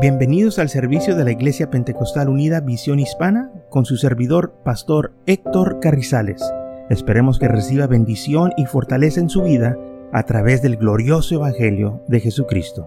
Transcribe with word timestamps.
Bienvenidos 0.00 0.60
al 0.60 0.68
servicio 0.68 1.16
de 1.16 1.24
la 1.24 1.32
Iglesia 1.32 1.70
Pentecostal 1.70 2.28
Unida 2.28 2.60
Visión 2.60 3.00
Hispana 3.00 3.50
con 3.68 3.84
su 3.84 3.96
servidor, 3.96 4.54
Pastor 4.64 5.12
Héctor 5.26 5.80
Carrizales. 5.80 6.40
Esperemos 6.88 7.40
que 7.40 7.48
reciba 7.48 7.88
bendición 7.88 8.52
y 8.56 8.66
fortaleza 8.66 9.18
en 9.18 9.28
su 9.28 9.42
vida 9.42 9.76
a 10.12 10.22
través 10.22 10.62
del 10.62 10.76
glorioso 10.76 11.34
Evangelio 11.34 12.00
de 12.06 12.20
Jesucristo. 12.20 12.86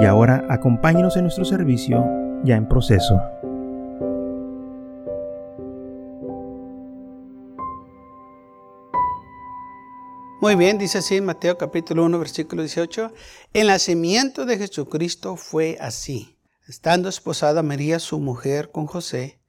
Y 0.00 0.06
ahora 0.06 0.46
acompáñenos 0.48 1.18
en 1.18 1.24
nuestro 1.24 1.44
servicio 1.44 2.02
ya 2.44 2.56
en 2.56 2.66
proceso. 2.66 3.20
Muy 10.40 10.54
bien, 10.54 10.78
dice 10.78 10.96
así 10.96 11.20
Mateo 11.20 11.58
capítulo 11.58 12.06
1, 12.06 12.18
versículo 12.18 12.62
18. 12.62 13.12
El 13.52 13.66
nacimiento 13.66 14.46
de 14.46 14.56
Jesucristo 14.56 15.36
fue 15.36 15.76
así. 15.78 16.37
Estando 16.68 17.08
esposada 17.08 17.62
María, 17.62 17.98
su 17.98 18.18
mujer, 18.18 18.70
con 18.70 18.86
José, 18.86 19.40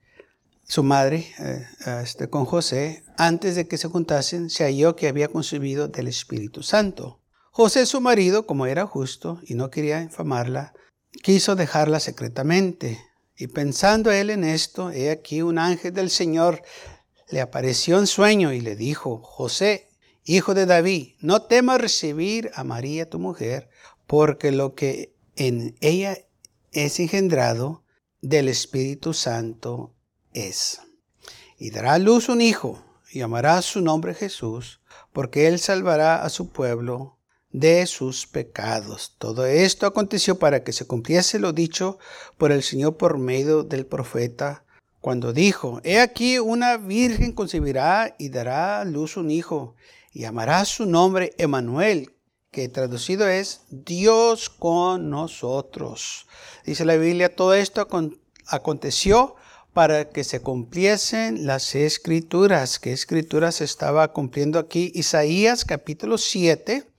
su 0.63 0.83
madre, 0.83 1.27
eh, 1.39 1.67
este, 2.01 2.29
con 2.29 2.45
José, 2.45 3.03
antes 3.17 3.55
de 3.55 3.67
que 3.67 3.77
se 3.77 3.89
juntasen, 3.89 4.49
se 4.49 4.63
halló 4.63 4.95
que 4.95 5.09
había 5.09 5.27
concebido 5.27 5.89
del 5.89 6.07
Espíritu 6.07 6.63
Santo. 6.63 7.19
José, 7.51 7.85
su 7.85 7.99
marido, 7.99 8.45
como 8.45 8.67
era 8.67 8.85
justo 8.85 9.41
y 9.43 9.55
no 9.55 9.69
quería 9.69 10.01
infamarla, 10.01 10.73
quiso 11.21 11.57
dejarla 11.57 11.99
secretamente. 11.99 12.97
Y 13.35 13.47
pensando 13.47 14.11
él 14.11 14.29
en 14.29 14.45
esto, 14.45 14.89
he 14.89 15.11
aquí 15.11 15.41
un 15.41 15.57
ángel 15.57 15.93
del 15.93 16.09
Señor 16.09 16.61
le 17.29 17.41
apareció 17.41 17.99
en 17.99 18.07
sueño 18.07 18.53
y 18.53 18.61
le 18.61 18.77
dijo, 18.77 19.21
José, 19.21 19.89
hijo 20.23 20.53
de 20.53 20.65
David, 20.65 21.15
no 21.19 21.41
temas 21.41 21.81
recibir 21.81 22.49
a 22.55 22.63
María 22.63 23.09
tu 23.09 23.19
mujer, 23.19 23.69
porque 24.07 24.53
lo 24.53 24.73
que 24.73 25.13
en 25.35 25.75
ella 25.81 26.17
es 26.71 26.99
engendrado 26.99 27.83
del 28.21 28.47
Espíritu 28.47 29.13
Santo 29.13 29.93
es. 30.33 30.81
Y 31.57 31.71
dará 31.71 31.93
a 31.93 31.99
luz 31.99 32.29
un 32.29 32.41
hijo, 32.41 32.83
y 33.11 33.19
llamará 33.19 33.61
su 33.61 33.81
nombre 33.81 34.13
Jesús, 34.13 34.81
porque 35.11 35.47
él 35.47 35.59
salvará 35.59 36.23
a 36.23 36.29
su 36.29 36.49
pueblo 36.49 37.17
de 37.51 37.87
sus 37.87 38.27
pecados. 38.27 39.15
Todo 39.17 39.45
esto 39.45 39.87
aconteció 39.87 40.37
para 40.37 40.63
que 40.63 40.73
se 40.73 40.85
cumpliese 40.85 41.39
lo 41.39 41.53
dicho 41.53 41.97
por 42.37 42.51
el 42.51 42.61
Señor 42.61 42.97
por 42.97 43.17
medio 43.17 43.63
del 43.63 43.85
profeta, 43.85 44.63
cuando 45.01 45.33
dijo, 45.33 45.81
He 45.83 45.99
aquí 45.99 46.39
una 46.39 46.77
virgen 46.77 47.31
concebirá 47.31 48.15
y 48.19 48.29
dará 48.29 48.81
a 48.81 48.85
luz 48.85 49.17
un 49.17 49.31
hijo, 49.31 49.75
y 50.13 50.21
llamará 50.21 50.65
su 50.65 50.85
nombre 50.85 51.33
Emanuel, 51.37 52.13
que 52.51 52.67
traducido 52.67 53.27
es 53.27 53.61
Dios 53.69 54.49
con 54.49 55.09
nosotros. 55.09 56.25
Dice 56.65 56.85
la 56.85 56.95
Biblia, 56.95 57.35
todo 57.35 57.53
esto 57.53 57.87
aconteció 58.47 59.35
para 59.73 60.09
que 60.09 60.23
se 60.23 60.41
cumpliesen 60.41 61.45
las 61.45 61.75
escrituras. 61.75 62.79
¿Qué 62.79 62.91
escrituras 62.91 63.61
estaba 63.61 64.11
cumpliendo 64.13 64.57
aquí? 64.57 64.91
Isaías 64.95 65.63
capítulo 65.63 66.17
7, 66.17 66.89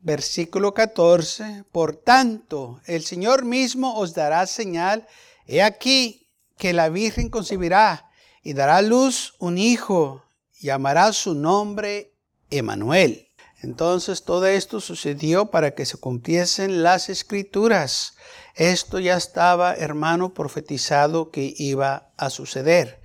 versículo 0.00 0.74
14. 0.74 1.64
Por 1.72 1.96
tanto, 1.96 2.80
el 2.84 3.02
Señor 3.02 3.46
mismo 3.46 3.98
os 3.98 4.12
dará 4.12 4.46
señal. 4.46 5.06
He 5.46 5.62
aquí 5.62 6.28
que 6.58 6.74
la 6.74 6.90
Virgen 6.90 7.30
concebirá 7.30 8.10
y 8.42 8.52
dará 8.52 8.76
a 8.76 8.82
luz 8.82 9.34
un 9.38 9.56
hijo. 9.56 10.22
Llamará 10.60 11.12
su 11.12 11.34
nombre 11.34 12.12
Emanuel 12.50 13.25
entonces 13.62 14.24
todo 14.24 14.46
esto 14.46 14.80
sucedió 14.80 15.46
para 15.46 15.74
que 15.74 15.86
se 15.86 15.96
cumpliesen 15.96 16.82
las 16.82 17.08
escrituras. 17.08 18.16
Esto 18.54 18.98
ya 18.98 19.16
estaba, 19.16 19.74
hermano, 19.74 20.34
profetizado 20.34 21.30
que 21.30 21.54
iba 21.56 22.10
a 22.16 22.30
suceder. 22.30 23.00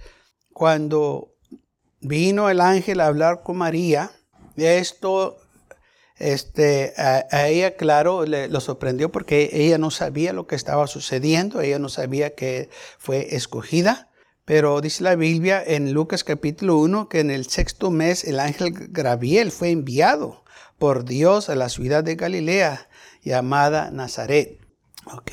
Cuando 0.54 1.34
vino 2.00 2.50
el 2.50 2.62
ángel 2.62 3.00
a 3.00 3.08
hablar 3.08 3.44
con 3.44 3.58
María, 3.58 4.12
esto 4.56 5.38
este, 6.22 6.94
a, 6.98 7.48
ella, 7.48 7.76
claro, 7.76 8.26
le, 8.26 8.48
lo 8.48 8.60
sorprendió 8.60 9.12
porque 9.12 9.50
ella 9.54 9.80
no 9.80 9.90
sabía 9.90 10.34
lo 10.34 10.46
que 10.46 10.56
estaba 10.56 10.86
sucediendo, 10.86 11.62
ella 11.62 11.80
no 11.80 11.90
sabía 11.90 12.36
que 12.36 12.70
fue 13.00 13.36
escogida. 13.36 14.11
Pero 14.46 14.82
dice 14.82 15.04
la 15.04 15.16
Biblia 15.16 15.64
en 15.66 15.94
Lucas 15.94 16.24
capítulo 16.24 16.78
1 16.80 17.10
que 17.10 17.20
en 17.20 17.30
el 17.30 17.48
sexto 17.48 17.92
mes 17.92 18.24
el 18.24 18.40
ángel 18.40 18.74
Gabriel 18.90 19.52
fue 19.52 19.70
enviado 19.70 20.44
por 20.80 21.06
Dios 21.06 21.50
a 21.50 21.56
la 21.56 21.70
ciudad 21.70 22.04
de 22.04 22.16
Galilea 22.16 22.90
llamada 23.22 23.92
Nazaret. 23.92 24.60
¿Ok? 25.06 25.32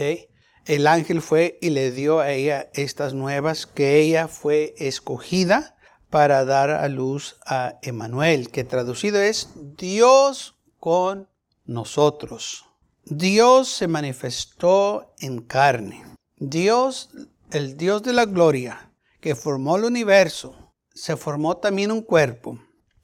El 0.66 0.86
ángel 0.86 1.22
fue 1.22 1.58
y 1.62 1.70
le 1.70 1.90
dio 1.90 2.20
a 2.20 2.30
ella 2.32 2.68
estas 2.74 3.14
nuevas 3.14 3.66
que 3.66 3.98
ella 3.98 4.28
fue 4.28 4.74
escogida 4.76 5.76
para 6.10 6.44
dar 6.44 6.70
a 6.70 6.88
luz 6.88 7.36
a 7.46 7.78
Emanuel, 7.80 8.50
que 8.50 8.64
traducido 8.64 9.20
es 9.20 9.48
Dios 9.78 10.56
con 10.78 11.28
nosotros. 11.64 12.66
Dios 13.04 13.68
se 13.68 13.88
manifestó 13.88 15.14
en 15.18 15.40
carne. 15.40 16.04
Dios, 16.36 17.10
el 17.50 17.78
Dios 17.78 18.02
de 18.02 18.12
la 18.12 18.26
gloria, 18.26 18.87
formó 19.34 19.76
el 19.76 19.84
universo, 19.84 20.74
se 20.94 21.16
formó 21.16 21.56
también 21.56 21.90
un 21.92 22.02
cuerpo 22.02 22.58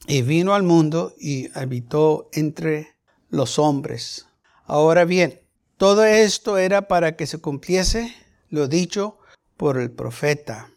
y 0.06 0.22
vino 0.22 0.54
al 0.54 0.62
mundo 0.62 1.14
y 1.18 1.48
habitó 1.58 2.28
entre 2.32 2.96
los 3.28 3.58
hombres. 3.58 4.26
Ahora 4.64 5.04
bien, 5.04 5.40
todo 5.76 6.04
esto 6.04 6.58
era 6.58 6.88
para 6.88 7.16
que 7.16 7.26
se 7.26 7.38
cumpliese 7.38 8.14
lo 8.48 8.68
dicho 8.68 9.18
por 9.56 9.78
el 9.78 9.90
profeta. 9.90 10.70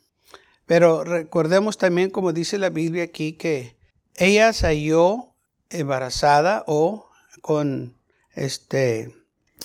Pero 0.66 1.04
recordemos 1.04 1.78
también, 1.78 2.10
como 2.10 2.34
dice 2.34 2.58
la 2.58 2.70
Biblia 2.70 3.06
aquí, 3.06 3.34
que 3.34 3.78
ella 4.16 4.54
salió 4.54 5.36
embarazada 5.70 6.64
o 6.68 7.10
con 7.42 7.98
este 8.34 9.14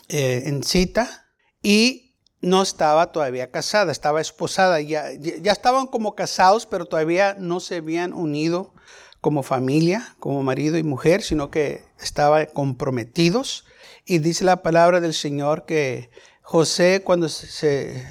eh, 0.08 0.42
en 0.46 0.62
cita 0.62 1.28
y 1.62 2.01
no 2.42 2.60
estaba 2.60 3.12
todavía 3.12 3.50
casada, 3.50 3.92
estaba 3.92 4.20
esposada, 4.20 4.80
ya, 4.80 5.12
ya 5.12 5.52
estaban 5.52 5.86
como 5.86 6.14
casados, 6.14 6.66
pero 6.66 6.86
todavía 6.86 7.36
no 7.38 7.60
se 7.60 7.76
habían 7.76 8.12
unido 8.12 8.74
como 9.20 9.44
familia, 9.44 10.16
como 10.18 10.42
marido 10.42 10.76
y 10.76 10.82
mujer, 10.82 11.22
sino 11.22 11.50
que 11.50 11.84
estaban 12.00 12.48
comprometidos. 12.52 13.64
Y 14.04 14.18
dice 14.18 14.44
la 14.44 14.62
palabra 14.62 15.00
del 15.00 15.14
Señor 15.14 15.64
que 15.64 16.10
José 16.42 17.02
cuando 17.04 17.28
se, 17.28 18.04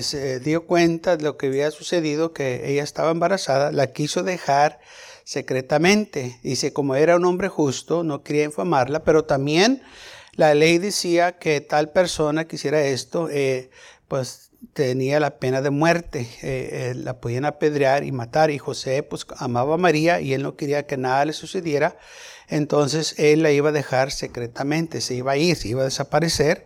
se 0.00 0.40
dio 0.40 0.66
cuenta 0.66 1.18
de 1.18 1.24
lo 1.24 1.36
que 1.36 1.48
había 1.48 1.70
sucedido, 1.70 2.32
que 2.32 2.70
ella 2.72 2.82
estaba 2.82 3.10
embarazada, 3.10 3.70
la 3.70 3.92
quiso 3.92 4.22
dejar 4.22 4.80
secretamente. 5.24 6.38
Dice, 6.42 6.72
como 6.72 6.94
era 6.94 7.16
un 7.16 7.26
hombre 7.26 7.48
justo, 7.48 8.02
no 8.02 8.22
quería 8.22 8.44
infamarla, 8.44 9.04
pero 9.04 9.26
también 9.26 9.82
la 10.36 10.54
ley 10.54 10.78
decía 10.78 11.38
que 11.38 11.60
tal 11.60 11.90
persona 11.90 12.46
que 12.46 12.56
hiciera 12.56 12.82
esto, 12.82 13.28
eh, 13.30 13.70
pues 14.08 14.50
tenía 14.72 15.20
la 15.20 15.38
pena 15.38 15.60
de 15.62 15.70
muerte, 15.70 16.20
eh, 16.42 16.90
eh, 16.90 16.94
la 16.96 17.20
podían 17.20 17.44
apedrear 17.44 18.04
y 18.04 18.12
matar. 18.12 18.50
Y 18.50 18.58
José 18.58 19.02
pues 19.02 19.26
amaba 19.38 19.74
a 19.74 19.78
María 19.78 20.20
y 20.20 20.34
él 20.34 20.42
no 20.42 20.56
quería 20.56 20.86
que 20.86 20.96
nada 20.96 21.24
le 21.24 21.32
sucediera. 21.32 21.96
Entonces 22.48 23.14
él 23.18 23.42
la 23.42 23.50
iba 23.50 23.68
a 23.70 23.72
dejar 23.72 24.10
secretamente, 24.10 25.00
se 25.00 25.14
iba 25.14 25.32
a 25.32 25.36
ir, 25.36 25.56
se 25.56 25.68
iba 25.68 25.82
a 25.82 25.86
desaparecer 25.86 26.64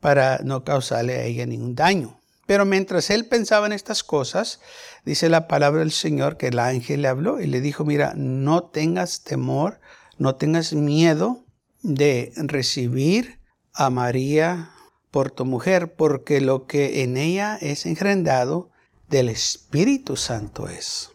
para 0.00 0.38
no 0.44 0.64
causarle 0.64 1.16
a 1.16 1.24
ella 1.24 1.46
ningún 1.46 1.74
daño. 1.74 2.20
Pero 2.46 2.64
mientras 2.64 3.10
él 3.10 3.26
pensaba 3.26 3.66
en 3.66 3.72
estas 3.72 4.02
cosas, 4.02 4.60
dice 5.04 5.28
la 5.28 5.48
palabra 5.48 5.80
del 5.80 5.92
Señor 5.92 6.38
que 6.38 6.48
el 6.48 6.58
ángel 6.58 7.02
le 7.02 7.08
habló 7.08 7.40
y 7.40 7.46
le 7.46 7.60
dijo, 7.60 7.84
mira, 7.84 8.14
no 8.16 8.62
tengas 8.62 9.22
temor, 9.22 9.80
no 10.16 10.36
tengas 10.36 10.72
miedo, 10.72 11.44
de 11.82 12.32
recibir 12.36 13.40
a 13.72 13.90
María 13.90 14.70
por 15.10 15.30
tu 15.30 15.44
mujer, 15.44 15.94
porque 15.94 16.40
lo 16.40 16.66
que 16.66 17.02
en 17.02 17.16
ella 17.16 17.56
es 17.60 17.86
engendrado 17.86 18.70
del 19.08 19.28
Espíritu 19.28 20.16
Santo 20.16 20.68
es. 20.68 21.12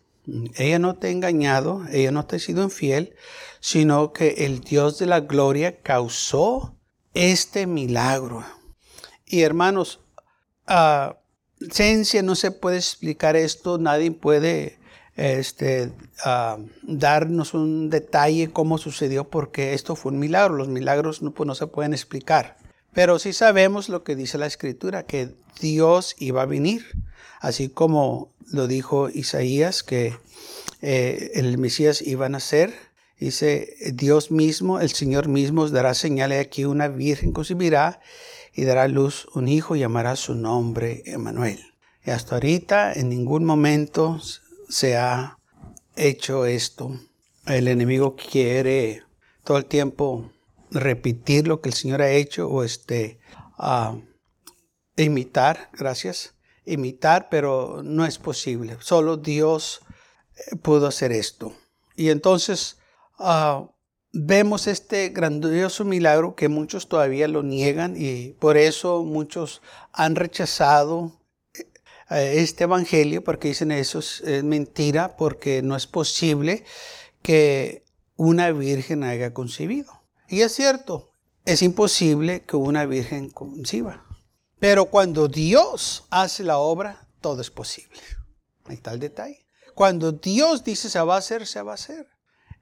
Ella 0.56 0.80
no 0.80 0.96
te 0.96 1.08
ha 1.08 1.12
engañado, 1.12 1.86
ella 1.92 2.12
no 2.12 2.26
te 2.26 2.38
ha 2.38 2.40
sido 2.40 2.64
infiel, 2.64 3.16
sino 3.60 4.14
que 4.14 4.46
el 4.46 4.62
Dios 4.62 4.98
de 4.98 5.06
la 5.06 5.20
gloria 5.20 5.82
causó 5.82 6.76
este 7.14 7.68
milagro. 7.68 8.44
Y 9.26 9.42
hermanos, 9.42 10.00
a 10.66 11.18
ciencia 11.72 12.24
no 12.24 12.36
se 12.36 12.52
puede 12.52 12.78
explicar 12.78 13.36
esto, 13.36 13.78
nadie 13.78 14.12
puede 14.12 14.80
este, 15.16 15.92
darnos 16.82 17.54
un 17.54 17.90
detalle 17.90 18.52
cómo 18.52 18.78
sucedió, 18.78 19.26
porque 19.26 19.74
esto 19.74 19.96
fue 19.96 20.12
un 20.12 20.20
milagro. 20.20 20.56
Los 20.56 20.68
milagros 20.68 21.22
no, 21.22 21.32
pues, 21.32 21.48
no 21.48 21.56
se 21.56 21.68
pueden 21.68 21.94
explicar. 21.94 22.58
Pero 22.94 23.20
sí 23.20 23.34
sabemos 23.34 23.90
lo 23.90 24.04
que 24.04 24.16
dice 24.16 24.38
la 24.38 24.46
escritura, 24.46 25.04
que 25.04 25.30
Dios 25.60 26.16
iba 26.20 26.44
a 26.44 26.48
venir, 26.48 26.86
así 27.40 27.70
como 27.70 28.32
lo 28.52 28.68
dijo 28.68 29.10
Isaías, 29.10 29.84
que 29.84 30.16
eh, 30.82 31.32
el 31.36 31.58
Mesías 31.58 32.02
iba 32.02 32.28
a 32.28 32.30
nacer. 32.30 32.74
Dice, 33.20 33.76
Dios 33.94 34.32
mismo, 34.32 34.80
el 34.80 34.90
Señor 34.90 35.28
mismo 35.28 35.62
os 35.62 35.72
dará 35.72 35.94
señales 35.94 36.46
aquí 36.46 36.66
una 36.66 36.90
virgen 36.90 37.32
concebirá 37.32 38.02
y 38.54 38.66
dará 38.66 38.88
luz 38.88 39.28
un 39.34 39.48
hijo 39.48 39.76
y 39.76 39.80
llamará 39.80 40.16
su 40.16 40.36
nombre 40.36 41.04
Emanuel. 41.06 41.60
Y 42.06 42.12
hasta 42.12 42.36
ahorita 42.36 42.92
en 42.94 43.10
ningún 43.10 43.46
momento 43.46 44.20
se 44.74 44.98
ha 44.98 45.38
hecho 45.96 46.48
esto. 46.48 47.00
El 47.46 47.68
enemigo 47.68 48.16
quiere 48.16 49.04
todo 49.44 49.58
el 49.58 49.66
tiempo 49.66 50.32
repetir 50.72 51.48
lo 51.48 51.62
que 51.62 51.70
el 51.70 51.76
Señor 51.76 52.02
ha 52.02 52.10
hecho 52.10 52.48
o 52.50 52.64
este, 52.64 53.20
imitar, 54.98 55.70
gracias, 55.74 56.34
imitar, 56.66 57.30
pero 57.30 57.82
no 57.84 58.04
es 58.06 58.18
posible. 58.18 58.78
Solo 58.80 59.18
Dios 59.18 59.82
eh, 60.36 60.56
pudo 60.56 60.88
hacer 60.88 61.12
esto. 61.12 61.54
Y 61.96 62.10
entonces 62.10 62.80
uh, 63.20 63.68
vemos 64.12 64.66
este 64.66 65.10
grandioso 65.10 65.86
milagro 65.86 66.34
que 66.34 66.48
muchos 66.48 66.90
todavía 66.90 67.28
lo 67.28 67.44
niegan 67.44 67.94
y 67.96 68.30
por 68.40 68.58
eso 68.58 69.04
muchos 69.04 69.62
han 69.92 70.16
rechazado 70.16 71.23
este 72.14 72.66
evangelio 72.66 73.24
porque 73.24 73.50
dicen 73.50 73.72
eso 73.72 74.00
es 74.00 74.24
mentira 74.44 75.16
porque 75.18 75.62
no 75.62 75.76
es 75.76 75.88
posible 75.88 76.64
que 77.22 77.84
una 78.16 78.52
virgen 78.52 79.04
haya 79.04 79.34
concebido. 79.34 80.04
Y 80.28 80.42
es 80.42 80.54
cierto, 80.54 81.12
es 81.46 81.62
imposible 81.62 82.44
que 82.44 82.56
una 82.56 82.86
virgen 82.86 83.30
conciba. 83.30 84.06
Pero 84.60 84.86
cuando 84.86 85.28
Dios 85.28 86.06
hace 86.10 86.44
la 86.44 86.58
obra, 86.58 87.08
todo 87.22 87.42
es 87.42 87.52
posible. 87.52 88.00
Ahí 88.66 88.76
está 88.76 88.94
el 88.94 89.00
detalle. 89.00 89.46
Cuando 89.76 90.12
Dios 90.12 90.64
dice 90.64 90.90
se 90.90 91.02
va 91.02 91.16
a 91.16 91.20
hacer, 91.20 91.46
se 91.48 91.62
va 91.62 91.72
a 91.72 91.76
hacer. 91.76 92.08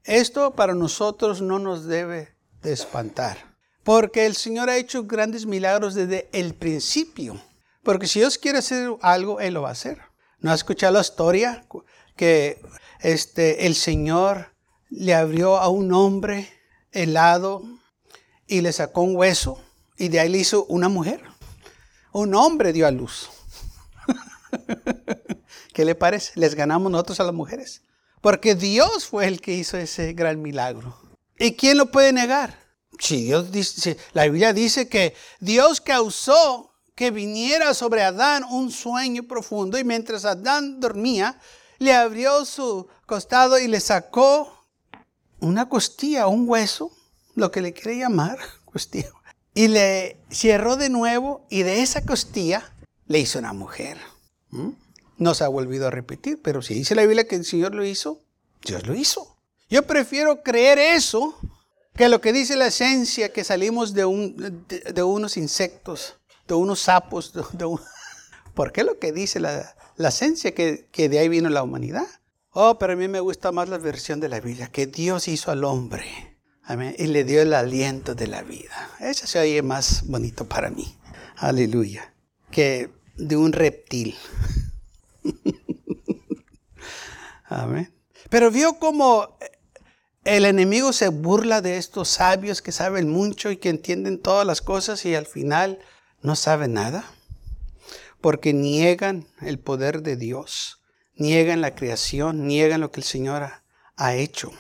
Esto 0.04 0.56
para 0.56 0.74
nosotros 0.74 1.42
no 1.42 1.60
nos 1.60 1.86
debe 1.86 2.36
de 2.62 2.74
espantar. 2.74 3.56
Porque 3.84 4.26
el 4.26 4.36
Señor 4.36 4.70
ha 4.70 4.78
hecho 4.78 5.04
grandes 5.04 5.46
milagros 5.46 5.94
desde 5.94 6.30
el 6.32 6.54
principio. 6.56 7.40
Porque 7.84 8.08
si 8.08 8.20
Dios 8.20 8.38
quiere 8.38 8.60
hacer 8.60 8.92
algo, 9.02 9.40
Él 9.40 9.56
lo 9.56 9.64
va 9.64 9.70
a 9.70 9.74
hacer. 9.74 10.00
¿No 10.40 10.52
has 10.52 10.60
escuchado 10.60 10.94
la 10.94 11.02
historia 11.02 11.66
que 12.16 12.62
este, 13.00 13.66
el 13.66 13.76
Señor 13.76 14.54
le 14.90 15.14
abrió 15.14 15.58
a 15.58 15.70
un 15.70 15.94
hombre 15.94 16.50
helado 16.92 17.64
y 18.48 18.62
le 18.62 18.74
sacó 18.74 19.02
un 19.02 19.16
hueso 19.16 19.64
y 19.98 20.10
de 20.10 20.20
ahí 20.20 20.30
le 20.30 20.40
hizo 20.40 20.66
una 20.66 20.90
mujer. 20.90 21.22
Un 22.12 22.36
hombre 22.36 22.74
dio 22.74 22.86
a 22.86 22.92
luz. 22.92 23.30
¿Qué 25.74 25.86
le 25.86 25.96
parece? 25.96 26.34
Les 26.36 26.56
ganamos 26.56 26.92
nosotros 26.92 27.20
a 27.20 27.24
las 27.24 27.34
mujeres. 27.34 27.84
Porque 28.20 28.56
Dios 28.56 29.06
fue 29.06 29.28
el 29.28 29.42
que 29.42 29.54
hizo 29.54 29.78
ese 29.78 30.14
gran 30.14 30.42
milagro. 30.42 31.00
¿Y 31.40 31.54
quién 31.54 31.78
lo 31.78 31.92
puede 31.92 32.12
negar? 32.14 32.60
Si 33.00 33.24
Dios 33.24 33.52
dice, 33.52 33.98
la 34.14 34.26
Biblia 34.26 34.54
dice 34.54 34.90
que 34.90 35.16
Dios 35.40 35.82
causó 35.82 36.71
que 37.02 37.10
viniera 37.10 37.74
sobre 37.74 38.04
Adán 38.04 38.44
un 38.44 38.70
sueño 38.70 39.24
profundo 39.24 39.80
y 39.80 39.84
mientras 39.84 40.24
Adán 40.24 40.80
dormía, 40.80 41.40
le 41.80 41.94
abrió 41.94 42.46
su 42.46 42.88
costado 43.08 43.58
y 43.58 43.68
le 43.68 43.80
sacó 43.80 44.68
una 45.40 45.68
costilla, 45.68 46.28
un 46.28 46.48
hueso, 46.48 46.92
lo 47.34 47.50
que 47.50 47.62
le 47.62 47.74
quiere 47.74 47.98
llamar 47.98 48.38
costilla, 48.66 49.10
y 49.56 49.68
le 49.68 50.18
cerró 50.30 50.76
de 50.76 50.90
nuevo 50.90 51.48
y 51.50 51.64
de 51.64 51.82
esa 51.82 52.06
costilla 52.06 52.72
le 53.08 53.18
hizo 53.18 53.40
una 53.40 53.54
mujer. 53.54 53.98
¿Mm? 54.52 54.70
No 55.18 55.34
se 55.34 55.44
ha 55.44 55.48
volvido 55.48 55.88
a 55.88 55.90
repetir, 55.90 56.40
pero 56.44 56.62
si 56.62 56.76
dice 56.76 56.94
la 56.94 57.02
Biblia 57.02 57.28
que 57.28 57.36
el 57.36 57.46
Señor 57.46 57.74
lo 57.74 57.84
hizo, 57.84 58.22
Dios 58.64 58.86
lo 58.86 58.94
hizo. 58.94 59.38
Yo 59.72 59.88
prefiero 59.88 60.44
creer 60.44 60.78
eso 60.78 61.36
que 61.96 62.10
lo 62.10 62.22
que 62.22 62.32
dice 62.32 62.56
la 62.56 62.68
esencia 62.68 63.34
que 63.34 63.44
salimos 63.44 63.96
de, 63.96 64.06
un, 64.06 64.66
de, 64.68 65.02
unos 65.04 65.36
insectos, 65.36 66.21
de 66.56 66.62
unos 66.62 66.82
sapos, 66.82 67.34
de, 67.34 67.44
¿por 68.54 68.72
qué 68.72 68.84
lo 68.84 69.00
que 69.00 69.12
dice 69.12 69.40
la, 69.40 69.76
la 69.96 70.10
esencia 70.10 70.54
que, 70.54 70.88
que 70.92 71.10
de 71.10 71.20
ahí 71.20 71.30
vino 71.30 71.50
la 71.50 71.64
humanidad? 71.64 72.08
Oh, 72.52 72.78
pero 72.78 72.94
a 72.94 72.96
mí 72.96 73.08
me 73.08 73.22
gusta 73.22 73.52
más 73.52 73.70
la 73.70 73.78
versión 73.78 74.20
de 74.20 74.30
la 74.30 74.40
Biblia, 74.40 74.68
que 74.68 74.88
Dios 74.88 75.28
hizo 75.28 75.52
al 75.52 75.64
hombre. 75.64 76.38
Amén. 76.64 76.96
Y 76.98 77.08
le 77.08 77.24
dio 77.24 77.42
el 77.42 77.54
aliento 77.54 78.14
de 78.14 78.28
la 78.28 78.44
vida. 78.44 78.90
Eso 79.00 79.26
se 79.26 79.40
oye 79.40 79.62
más 79.62 80.08
bonito 80.08 80.48
para 80.48 80.70
mí. 80.70 80.98
Aleluya. 81.38 82.14
Que 82.52 82.92
de 83.18 83.38
un 83.38 83.54
reptil. 83.54 84.16
Amén. 87.46 87.94
Pero 88.30 88.52
vio 88.52 88.78
como 88.80 89.38
el 90.24 90.46
enemigo 90.46 90.94
se 90.94 91.10
burla 91.10 91.62
de 91.62 91.78
estos 91.78 92.10
sabios 92.10 92.62
que 92.62 92.72
saben 92.72 93.10
mucho 93.10 93.50
y 93.50 93.58
que 93.58 93.70
entienden 93.70 94.22
todas 94.22 94.46
las 94.46 94.62
cosas 94.62 95.06
y 95.06 95.16
al 95.16 95.26
final 95.26 95.80
no 96.22 96.36
saben 96.36 96.74
nada. 96.74 97.06
Porque 98.20 98.54
niegan 98.54 99.28
el 99.42 99.58
poder 99.58 100.04
de 100.04 100.16
Dios 100.16 100.82
niegan 101.22 101.62
la 101.62 101.76
creación, 101.76 102.48
niegan 102.48 102.82
lo 102.82 102.92
que 102.92 103.00
el 103.00 103.06
Señor 103.06 103.44
ha, 103.96 104.16
hecho. 104.16 104.52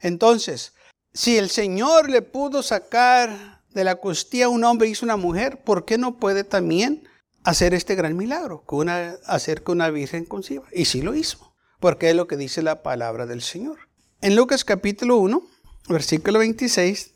Entonces, 0.00 0.72
si 1.14 1.38
el 1.38 1.48
Señor 1.48 2.10
le 2.10 2.22
pudo 2.22 2.62
sacar 2.62 3.62
de 3.70 3.84
la 3.84 3.96
costilla 3.96 4.46
a 4.46 4.48
un 4.48 4.64
hombre 4.64 4.88
y 4.88 4.92
hizo 4.92 5.06
una 5.06 5.16
mujer, 5.16 5.62
¿por 5.62 5.84
qué 5.84 5.96
no 5.96 6.16
puede 6.16 6.42
también 6.42 7.08
hacer 7.44 7.74
este 7.74 7.94
gran 7.94 8.16
milagro? 8.16 8.64
Una, 8.68 9.14
hacer 9.24 9.62
que 9.62 9.70
una 9.70 9.90
virgen 9.90 10.24
conciba. 10.24 10.64
Y 10.72 10.86
sí 10.86 11.00
lo 11.00 11.14
hizo, 11.14 11.54
porque 11.78 12.10
es 12.10 12.16
lo 12.16 12.26
que 12.26 12.36
dice 12.36 12.62
la 12.62 12.82
palabra 12.82 13.26
del 13.26 13.40
Señor. 13.40 13.78
En 14.20 14.34
Lucas 14.34 14.64
capítulo 14.64 15.16
1, 15.18 15.42
versículo 15.88 16.40
26, 16.40 17.12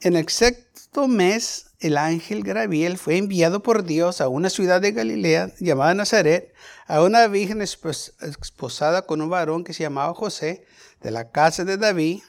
en 0.00 0.16
el 0.16 0.28
sexto 0.28 1.06
mes, 1.06 1.65
el 1.80 1.98
ángel 1.98 2.42
Gabriel 2.42 2.98
fue 2.98 3.18
enviado 3.18 3.62
por 3.62 3.84
Dios 3.84 4.20
a 4.20 4.28
una 4.28 4.50
ciudad 4.50 4.80
de 4.80 4.92
Galilea 4.92 5.52
llamada 5.60 5.94
Nazaret, 5.94 6.54
a 6.86 7.02
una 7.02 7.26
virgen 7.26 7.60
esposada 7.60 9.06
con 9.06 9.20
un 9.20 9.28
varón 9.28 9.64
que 9.64 9.74
se 9.74 9.82
llamaba 9.82 10.14
José, 10.14 10.64
de 11.02 11.10
la 11.10 11.30
casa 11.30 11.64
de 11.64 11.76
David, 11.76 12.20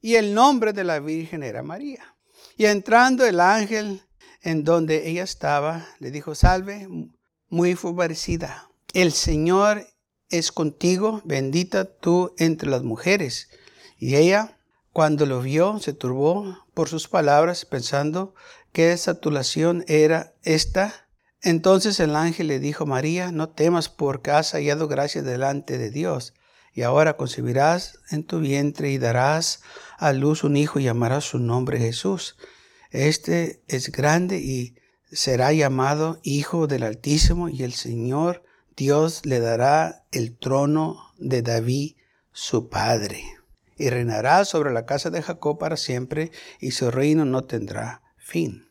y 0.00 0.16
el 0.16 0.34
nombre 0.34 0.72
de 0.72 0.84
la 0.84 0.98
virgen 1.00 1.42
era 1.42 1.62
María. 1.62 2.16
Y 2.56 2.66
entrando 2.66 3.26
el 3.26 3.40
ángel 3.40 4.02
en 4.42 4.64
donde 4.64 5.08
ella 5.08 5.22
estaba, 5.22 5.86
le 5.98 6.10
dijo, 6.10 6.34
salve, 6.34 6.88
muy 7.48 7.74
favorecida, 7.74 8.70
el 8.94 9.12
Señor 9.12 9.86
es 10.28 10.50
contigo, 10.50 11.20
bendita 11.24 11.84
tú 11.84 12.34
entre 12.38 12.68
las 12.68 12.82
mujeres. 12.82 13.48
Y 13.98 14.16
ella, 14.16 14.58
cuando 14.92 15.26
lo 15.26 15.40
vio, 15.40 15.78
se 15.78 15.92
turbó 15.92 16.58
por 16.74 16.88
sus 16.88 17.08
palabras, 17.08 17.64
pensando 17.64 18.34
qué 18.72 18.96
saturación 18.96 19.84
era 19.86 20.34
esta. 20.42 21.08
Entonces 21.42 22.00
el 22.00 22.16
ángel 22.16 22.48
le 22.48 22.58
dijo, 22.58 22.86
María, 22.86 23.32
no 23.32 23.50
temas 23.50 23.88
porque 23.88 24.30
has 24.30 24.52
hallado 24.52 24.88
gracia 24.88 25.22
delante 25.22 25.78
de 25.78 25.90
Dios, 25.90 26.34
y 26.72 26.82
ahora 26.82 27.16
concebirás 27.16 27.98
en 28.10 28.24
tu 28.24 28.40
vientre 28.40 28.90
y 28.90 28.98
darás 28.98 29.62
a 29.98 30.12
luz 30.12 30.44
un 30.44 30.56
hijo 30.56 30.78
y 30.78 30.84
llamarás 30.84 31.24
su 31.24 31.38
nombre 31.38 31.78
Jesús. 31.78 32.36
Este 32.90 33.62
es 33.68 33.90
grande 33.90 34.38
y 34.38 34.76
será 35.10 35.52
llamado 35.52 36.20
Hijo 36.22 36.66
del 36.66 36.84
Altísimo, 36.84 37.48
y 37.48 37.64
el 37.64 37.74
Señor 37.74 38.44
Dios 38.76 39.26
le 39.26 39.40
dará 39.40 40.04
el 40.12 40.36
trono 40.38 41.12
de 41.18 41.42
David, 41.42 41.96
su 42.32 42.70
padre, 42.70 43.22
y 43.76 43.90
reinará 43.90 44.44
sobre 44.46 44.72
la 44.72 44.86
casa 44.86 45.10
de 45.10 45.22
Jacob 45.22 45.58
para 45.58 45.76
siempre, 45.76 46.30
y 46.60 46.70
su 46.70 46.90
reino 46.90 47.26
no 47.26 47.44
tendrá 47.44 48.02
fin. 48.32 48.66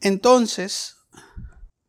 Entonces 0.00 0.96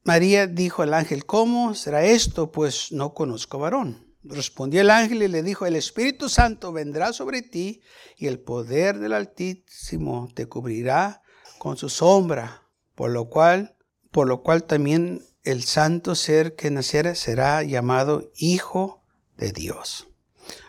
María 0.04 0.46
dijo 0.46 0.84
al 0.84 0.94
ángel, 0.94 1.26
¿cómo 1.26 1.74
será 1.74 2.06
esto? 2.06 2.52
Pues 2.52 2.92
no 2.92 3.16
conozco 3.16 3.58
varón. 3.58 4.16
Respondió 4.24 4.82
el 4.82 4.92
ángel 4.92 5.24
y 5.24 5.28
le 5.28 5.42
dijo, 5.42 5.66
el 5.66 5.76
Espíritu 5.76 6.30
Santo 6.30 6.72
vendrá 6.72 7.12
sobre 7.12 7.42
ti 7.42 7.82
y 8.18 8.28
el 8.28 8.40
poder 8.40 9.00
del 9.00 9.14
Altísimo 9.14 10.30
te 10.36 10.46
cubrirá 10.46 11.24
con 11.58 11.76
su 11.76 11.90
sombra, 11.90 12.68
por 12.94 13.10
lo 13.10 13.30
cual, 13.30 13.76
por 14.12 14.28
lo 14.28 14.44
cual 14.44 14.66
también 14.66 15.24
el 15.44 15.64
santo 15.64 16.14
ser 16.14 16.56
que 16.56 16.70
naciera 16.70 17.16
será 17.16 17.64
llamado 17.64 18.32
Hijo 18.36 19.04
de 19.38 19.54
Dios. 19.54 20.08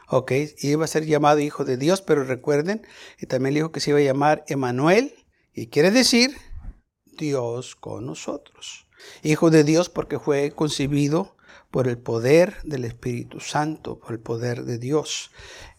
Ok, 0.08 0.32
iba 0.62 0.84
a 0.84 0.88
ser 0.88 1.04
llamado 1.04 1.40
Hijo 1.40 1.64
de 1.64 1.76
Dios, 1.76 2.00
pero 2.00 2.24
recuerden, 2.24 2.86
y 3.18 3.26
también 3.26 3.54
dijo 3.54 3.70
que 3.70 3.80
se 3.80 3.90
iba 3.90 3.98
a 3.98 4.02
llamar 4.02 4.44
Emanuel, 4.48 5.14
y 5.54 5.68
quiere 5.68 5.90
decir 5.90 6.36
Dios 7.04 7.76
con 7.76 8.06
nosotros. 8.06 8.86
Hijo 9.22 9.50
de 9.50 9.64
Dios 9.64 9.88
porque 9.88 10.18
fue 10.18 10.52
concebido 10.52 11.36
por 11.70 11.86
el 11.86 11.98
poder 11.98 12.56
del 12.64 12.84
Espíritu 12.84 13.40
Santo, 13.40 13.98
por 13.98 14.12
el 14.12 14.20
poder 14.20 14.64
de 14.64 14.78
Dios. 14.78 15.30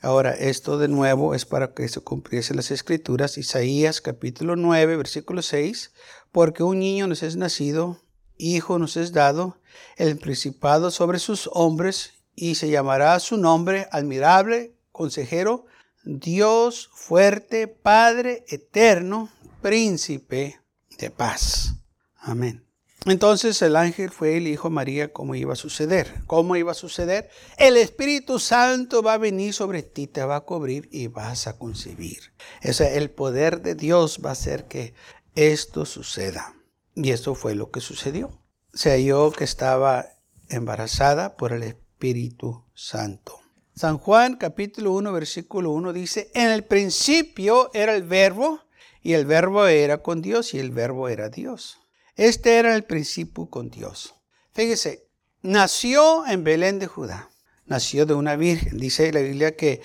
Ahora, 0.02 0.32
esto 0.32 0.78
de 0.78 0.88
nuevo 0.88 1.36
es 1.36 1.46
para 1.46 1.74
que 1.74 1.88
se 1.90 2.00
cumpliesen 2.00 2.56
las 2.56 2.72
escrituras. 2.72 3.38
Isaías 3.38 4.02
capítulo 4.02 4.56
9, 4.56 4.96
versículo 4.96 5.42
6, 5.42 5.92
porque 6.32 6.64
un 6.64 6.80
niño 6.80 7.08
nos 7.08 7.24
es 7.24 7.36
nacido, 7.36 8.00
hijo 8.38 8.80
nos 8.80 8.96
es 8.96 9.12
dado, 9.12 9.58
el 9.98 10.18
principado 10.18 10.92
sobre 10.92 11.20
sus 11.20 11.50
hombres, 11.52 12.14
y 12.36 12.56
se 12.56 12.70
llamará 12.70 13.20
su 13.20 13.38
nombre 13.38 13.88
admirable, 13.92 14.74
consejero, 14.92 15.66
Dios 16.04 16.90
fuerte, 16.94 17.68
Padre 17.68 18.46
eterno, 18.48 19.30
príncipe 19.62 20.60
de 20.98 21.10
paz. 21.10 21.76
Amén. 22.18 22.66
Entonces 23.06 23.60
el 23.64 23.76
ángel 23.76 24.12
fue 24.12 24.34
y 24.34 24.40
le 24.40 24.52
dijo 24.52 24.68
a 24.68 24.72
María 24.72 25.12
cómo 25.12 25.34
iba 25.34 25.54
a 25.54 25.56
suceder. 25.56 26.22
¿Cómo 26.28 26.56
iba 26.56 26.72
a 26.72 26.76
suceder? 26.76 27.30
El 27.58 27.78
Espíritu 27.78 28.38
Santo 28.38 29.02
va 29.02 29.14
a 29.14 29.18
venir 29.18 29.54
sobre 29.54 29.82
ti, 29.82 30.06
te 30.06 30.24
va 30.24 30.36
a 30.36 30.42
cubrir 30.42 30.88
y 30.92 31.08
vas 31.08 31.48
a 31.48 31.58
concebir. 31.58 32.34
Ese, 32.62 32.98
el 32.98 33.10
poder 33.10 33.62
de 33.62 33.74
Dios 33.74 34.22
va 34.24 34.30
a 34.30 34.34
hacer 34.34 34.66
que 34.68 34.94
esto 35.34 35.86
suceda. 35.86 36.56
Y 36.94 37.10
eso 37.10 37.34
fue 37.34 37.56
lo 37.56 37.72
que 37.72 37.82
sucedió. 37.82 38.40
Se 38.74 38.92
halló 38.92 39.32
que 39.32 39.46
estaba 39.46 40.06
embarazada 40.50 41.38
por 41.38 41.54
el 41.54 41.64
Espíritu 41.64 42.66
Santo. 42.76 43.40
San 43.74 43.98
Juan 43.98 44.36
capítulo 44.36 44.92
1 44.92 45.12
versículo 45.12 45.72
1 45.72 45.94
dice, 45.94 46.30
en 46.36 46.50
el 46.50 46.64
principio 46.66 47.72
era 47.74 47.96
el 47.96 48.04
verbo 48.04 48.60
y 49.02 49.14
el 49.14 49.26
verbo 49.26 49.66
era 49.66 50.02
con 50.02 50.22
Dios 50.22 50.54
y 50.54 50.60
el 50.60 50.72
verbo 50.72 51.10
era 51.10 51.30
Dios. 51.30 51.80
Este 52.16 52.58
era 52.58 52.76
el 52.76 52.84
principio 52.84 53.50
con 53.50 53.70
Dios. 53.70 54.16
Fíjese, 54.54 55.10
nació 55.42 56.26
en 56.28 56.44
Belén 56.44 56.80
de 56.80 56.88
Judá. 56.88 57.30
Nació 57.66 58.06
de 58.06 58.14
una 58.14 58.36
virgen. 58.36 58.78
Dice 58.78 59.12
la 59.12 59.22
Biblia 59.22 59.56
que 59.56 59.82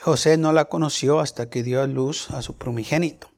José 0.00 0.36
no 0.36 0.52
la 0.52 0.66
conoció 0.66 1.20
hasta 1.20 1.48
que 1.48 1.62
dio 1.62 1.82
a 1.82 1.86
luz 1.86 2.30
a 2.30 2.42
su 2.42 2.56
primogénito. 2.56 3.30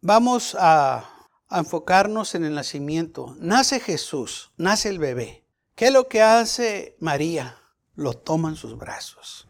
Vamos 0.00 0.56
a, 0.58 1.10
enfocarnos 1.50 2.34
en 2.34 2.44
el 2.44 2.54
nacimiento. 2.54 3.34
Nace 3.38 3.80
Jesús, 3.80 4.52
nace 4.56 4.90
el 4.90 4.98
bebé. 4.98 5.46
¿Qué 5.74 5.86
es 5.86 5.92
lo 5.92 6.08
que 6.08 6.22
hace 6.22 6.96
María? 7.00 7.56
Lo 7.94 8.12
toma 8.12 8.50
en 8.50 8.56
sus 8.56 8.76
brazos. 8.76 9.48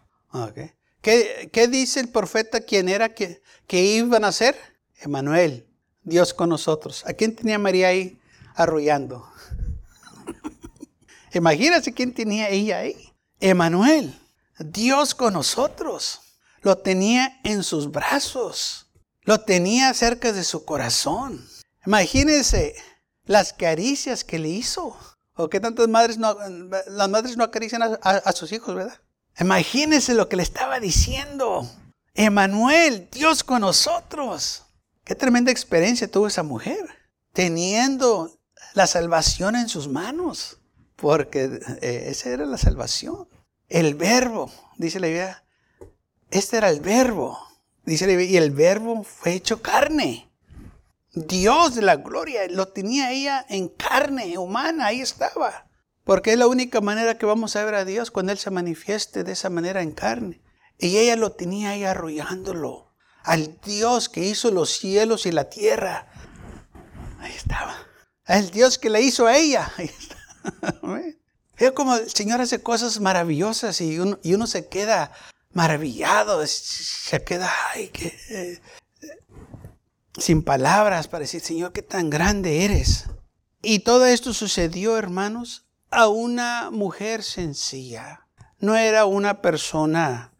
¿Qué, 1.00 1.68
dice 1.70 2.00
el 2.00 2.08
profeta 2.08 2.60
quién 2.60 2.88
era 2.88 3.14
que, 3.14 3.40
iban 3.70 4.24
a 4.24 4.32
ser? 4.32 4.56
Emanuel, 4.96 5.66
Dios 6.02 6.34
con 6.34 6.48
nosotros. 6.48 7.04
¿A 7.06 7.12
quién 7.12 7.36
tenía 7.36 7.58
María 7.58 7.88
ahí 7.88 8.20
arrullando? 8.54 9.30
Imagínense 11.32 11.94
quién 11.94 12.12
tenía 12.12 12.48
ella 12.48 12.78
ahí. 12.78 13.14
Emanuel, 13.40 14.18
Dios 14.58 15.14
con 15.14 15.34
nosotros. 15.34 16.20
Lo 16.62 16.78
tenía 16.78 17.40
en 17.44 17.62
sus 17.62 17.90
brazos. 17.90 18.86
Lo 19.22 19.40
tenía 19.40 19.94
cerca 19.94 20.32
de 20.32 20.42
su 20.42 20.64
corazón. 20.64 21.46
Imagínense 21.86 22.74
las 23.24 23.52
caricias 23.52 24.24
que 24.24 24.38
le 24.38 24.48
hizo. 24.48 24.96
O 25.34 25.48
que 25.48 25.60
tantas 25.60 25.86
madres 25.86 26.18
no, 26.18 26.36
las 26.88 27.08
madres 27.08 27.36
no 27.36 27.44
acarician 27.44 27.80
a, 28.02 28.32
sus 28.32 28.50
hijos, 28.50 28.74
¿verdad? 28.74 29.00
Imagínense 29.40 30.14
lo 30.14 30.28
que 30.28 30.36
le 30.36 30.42
estaba 30.42 30.80
diciendo. 30.80 31.68
Emanuel, 32.14 33.08
Dios 33.12 33.44
con 33.44 33.60
nosotros. 33.60 34.64
Qué 35.04 35.14
tremenda 35.14 35.52
experiencia 35.52 36.10
tuvo 36.10 36.26
esa 36.26 36.42
mujer, 36.42 36.84
teniendo 37.32 38.38
la 38.74 38.86
salvación 38.86 39.56
en 39.56 39.68
sus 39.68 39.88
manos, 39.88 40.58
porque 40.96 41.60
eh, 41.80 42.06
esa 42.08 42.30
era 42.30 42.44
la 42.44 42.58
salvación. 42.58 43.28
El 43.68 43.94
verbo, 43.94 44.50
dice 44.76 44.98
la 44.98 45.06
Biblia, 45.06 45.44
este 46.30 46.56
era 46.56 46.68
el 46.70 46.80
verbo, 46.80 47.38
dice 47.84 48.06
la 48.06 48.16
Biblia, 48.16 48.30
y 48.30 48.36
el 48.36 48.50
verbo 48.50 49.04
fue 49.04 49.34
hecho 49.34 49.62
carne. 49.62 50.28
Dios 51.12 51.74
de 51.74 51.82
la 51.82 51.96
gloria 51.96 52.46
lo 52.48 52.68
tenía 52.68 53.12
ella 53.12 53.46
en 53.48 53.68
carne 53.68 54.36
humana, 54.36 54.86
ahí 54.86 55.00
estaba. 55.00 55.67
Porque 56.08 56.32
es 56.32 56.38
la 56.38 56.46
única 56.46 56.80
manera 56.80 57.18
que 57.18 57.26
vamos 57.26 57.54
a 57.54 57.64
ver 57.66 57.74
a 57.74 57.84
Dios 57.84 58.10
cuando 58.10 58.32
Él 58.32 58.38
se 58.38 58.50
manifieste 58.50 59.24
de 59.24 59.32
esa 59.32 59.50
manera 59.50 59.82
en 59.82 59.92
carne. 59.92 60.40
Y 60.78 60.96
ella 60.96 61.16
lo 61.16 61.32
tenía 61.32 61.72
ahí 61.72 61.84
arrollándolo 61.84 62.94
al 63.24 63.60
Dios 63.60 64.08
que 64.08 64.22
hizo 64.24 64.50
los 64.50 64.70
cielos 64.70 65.26
y 65.26 65.32
la 65.32 65.50
tierra. 65.50 66.10
Ahí 67.18 67.34
estaba. 67.34 67.76
Al 68.24 68.50
Dios 68.50 68.78
que 68.78 68.88
le 68.88 69.02
hizo 69.02 69.26
a 69.26 69.36
ella. 69.36 69.70
Ahí 69.76 69.90
Veo 71.58 71.74
como 71.74 71.94
el 71.96 72.08
Señor 72.08 72.40
hace 72.40 72.62
cosas 72.62 73.00
maravillosas 73.00 73.78
y 73.82 73.98
uno, 73.98 74.18
y 74.22 74.34
se 74.46 74.66
queda 74.66 75.12
maravillado, 75.52 76.42
se 76.46 77.22
queda 77.22 77.52
eh, 77.76 78.62
sin 80.16 80.42
palabras 80.42 81.06
para 81.06 81.20
decir, 81.24 81.42
Señor, 81.42 81.72
qué 81.74 81.82
tan 81.82 82.08
grande 82.08 82.64
eres. 82.64 83.10
Y 83.60 83.80
todo 83.80 84.06
esto 84.06 84.32
sucedió, 84.32 84.96
hermanos, 84.96 85.67
a 85.90 86.08
una 86.08 86.70
mujer 86.70 87.22
sencilla. 87.22 88.26
No 88.60 88.76
era 88.76 89.06
una 89.06 89.40
persona 89.40 90.32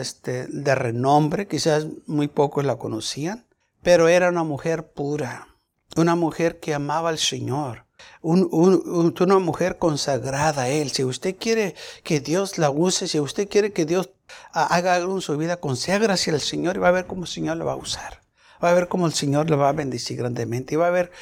este, 0.00 0.46
de 0.46 0.74
renombre, 0.74 1.46
quizás 1.46 1.86
muy 2.06 2.28
pocos 2.28 2.64
la 2.64 2.76
conocían, 2.76 3.46
pero 3.82 4.08
era 4.08 4.28
una 4.28 4.44
mujer 4.44 4.92
pura, 4.92 5.48
una 5.96 6.16
mujer 6.16 6.58
que 6.58 6.74
amaba 6.74 7.10
al 7.10 7.18
Señor, 7.18 7.84
una 8.22 9.38
mujer 9.38 9.78
consagrada 9.78 10.62
a 10.62 10.68
Él. 10.68 10.90
Si 10.90 11.04
usted 11.04 11.36
quiere 11.38 11.74
que 12.02 12.20
Dios 12.20 12.58
la 12.58 12.70
use, 12.70 13.08
si 13.08 13.20
usted 13.20 13.48
quiere 13.48 13.72
que 13.72 13.84
Dios 13.84 14.10
haga 14.52 14.94
algo 14.94 15.14
en 15.14 15.20
su 15.20 15.36
vida, 15.36 15.58
conságrase 15.58 16.30
al 16.30 16.40
Señor 16.40 16.76
y 16.76 16.80
va 16.80 16.88
a 16.88 16.92
ver 16.92 17.06
cómo 17.06 17.22
el 17.22 17.28
Señor 17.28 17.58
le 17.58 17.64
va 17.64 17.72
a 17.72 17.76
usar. 17.76 18.20
Va 18.62 18.70
a 18.70 18.74
ver 18.74 18.88
cómo 18.88 19.06
el 19.06 19.14
Señor 19.14 19.48
le 19.48 19.56
va 19.56 19.70
a 19.70 19.72
bendecir 19.72 20.18
grandemente 20.18 20.74
y 20.74 20.78
va 20.78 20.88
a 20.88 20.90
ver 20.90 21.12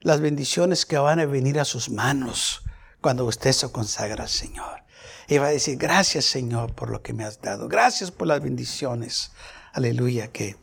las 0.00 0.20
bendiciones 0.20 0.84
que 0.86 0.98
van 0.98 1.20
a 1.20 1.26
venir 1.26 1.60
a 1.60 1.64
sus 1.64 1.90
manos 1.90 2.62
cuando 3.02 3.26
usted 3.26 3.52
se 3.52 3.70
consagra 3.70 4.22
al 4.22 4.30
Señor. 4.30 4.82
Y 5.28 5.38
va 5.38 5.48
a 5.48 5.50
decir, 5.50 5.76
gracias 5.76 6.24
Señor 6.24 6.74
por 6.74 6.90
lo 6.90 7.02
que 7.02 7.12
me 7.12 7.24
has 7.24 7.40
dado. 7.40 7.68
Gracias 7.68 8.10
por 8.10 8.26
las 8.26 8.40
bendiciones. 8.40 9.32
Aleluya 9.72 10.32
que 10.32 10.56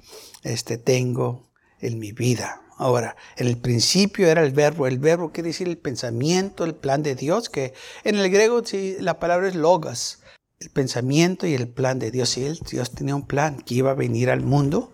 este, 0.44 0.78
tengo 0.78 1.52
en 1.80 2.00
mi 2.00 2.12
vida. 2.12 2.62
Ahora, 2.78 3.16
en 3.36 3.48
el 3.48 3.58
principio 3.58 4.28
era 4.28 4.44
el 4.44 4.52
verbo. 4.52 4.88
El 4.88 5.00
verbo 5.00 5.32
quiere 5.32 5.50
decir 5.50 5.68
el 5.68 5.78
pensamiento, 5.78 6.64
el 6.64 6.76
plan 6.76 7.04
de 7.04 7.16
Dios, 7.16 7.50
que 7.50 7.74
en 8.04 8.16
el 8.16 8.30
griego 8.30 8.62
la 9.00 9.20
palabra 9.20 9.48
es 9.48 9.56
logos. 9.56 10.20
El 10.60 10.70
pensamiento 10.70 11.48
y 11.48 11.56
el 11.56 11.68
plan 11.68 12.00
de 12.00 12.12
Dios. 12.12 12.38
Y 12.38 12.46
él, 12.46 12.60
Dios 12.70 12.92
tenía 12.92 13.16
un 13.16 13.28
plan 13.28 13.62
que 13.62 13.76
iba 13.76 13.92
a 13.92 13.96
venir 13.96 14.30
al 14.30 14.42
mundo 14.42 14.94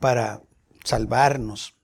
para 0.00 0.42
salvarnos. 0.84 1.74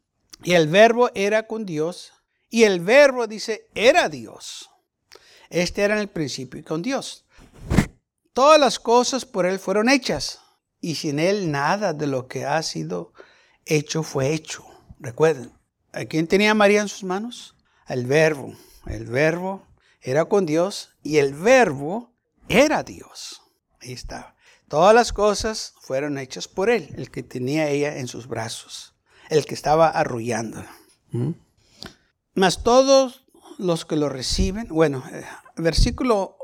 Y 0.43 0.55
el 0.55 0.69
verbo 0.69 1.11
era 1.15 1.47
con 1.47 1.67
Dios. 1.67 2.13
Y 2.49 2.65
el 2.65 2.81
verbo 2.81 3.27
dice, 3.27 3.69
era 3.75 4.09
Dios. 4.09 4.70
Este 5.51 5.83
era 5.83 5.95
en 5.95 6.01
el 6.01 6.09
principio 6.09 6.65
con 6.65 6.81
Dios. 6.81 7.27
Todas 8.33 8.59
las 8.61 8.79
cosas 8.79 9.25
por 9.25 9.47
Él 9.47 9.59
fueron 9.59 9.89
hechas 9.89 10.41
y 10.81 10.95
sin 10.95 11.19
Él 11.19 11.51
nada 11.51 11.93
de 11.93 12.07
lo 12.07 12.29
que 12.29 12.47
ha 12.47 12.63
sido 12.63 13.13
hecho 13.67 14.05
fue 14.05 14.33
hecho. 14.33 14.65
Recuerden, 15.01 15.53
¿a 15.93 16.05
quién 16.05 16.29
tenía 16.29 16.55
María 16.55 16.81
en 16.81 16.89
sus 16.89 17.03
manos? 17.03 17.57
El 17.89 18.07
verbo. 18.07 18.55
El 18.87 19.07
verbo 19.07 19.67
era 20.01 20.25
con 20.27 20.47
Dios 20.47 20.91
y 21.03 21.19
el 21.19 21.35
verbo 21.35 22.13
era 22.49 22.85
Dios. 22.85 23.43
Ahí 23.81 23.93
estaba. 23.93 24.37
Todas 24.69 24.95
las 24.95 25.13
cosas 25.13 25.75
fueron 25.81 26.17
hechas 26.17 26.47
por 26.47 26.71
Él, 26.71 26.95
el 26.97 27.11
que 27.11 27.25
tenía 27.25 27.69
ella 27.69 27.99
en 27.99 28.07
sus 28.07 28.29
brazos, 28.29 28.95
el 29.29 29.45
que 29.45 29.55
estaba 29.55 29.89
arrullándola. 29.89 30.71
¿Mm? 31.11 31.33
Mas 32.35 32.63
todos 32.63 33.27
los 33.61 33.85
que 33.85 33.97
lo 33.97 34.09
reciben, 34.09 34.69
bueno, 34.69 35.05
eh, 35.13 35.25
versículo 35.57 36.37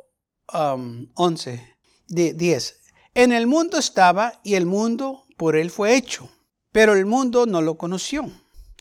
11, 0.53 1.77
um, 2.09 2.37
10. 2.37 2.81
En 3.15 3.33
el 3.33 3.47
mundo 3.47 3.79
estaba 3.79 4.41
y 4.45 4.55
el 4.55 4.67
mundo 4.67 5.25
por 5.37 5.57
él 5.57 5.71
fue 5.71 5.97
hecho, 5.97 6.29
pero 6.73 6.95
el 6.95 7.07
mundo 7.07 7.47
no 7.47 7.63
lo 7.63 7.77
conoció. 7.77 8.31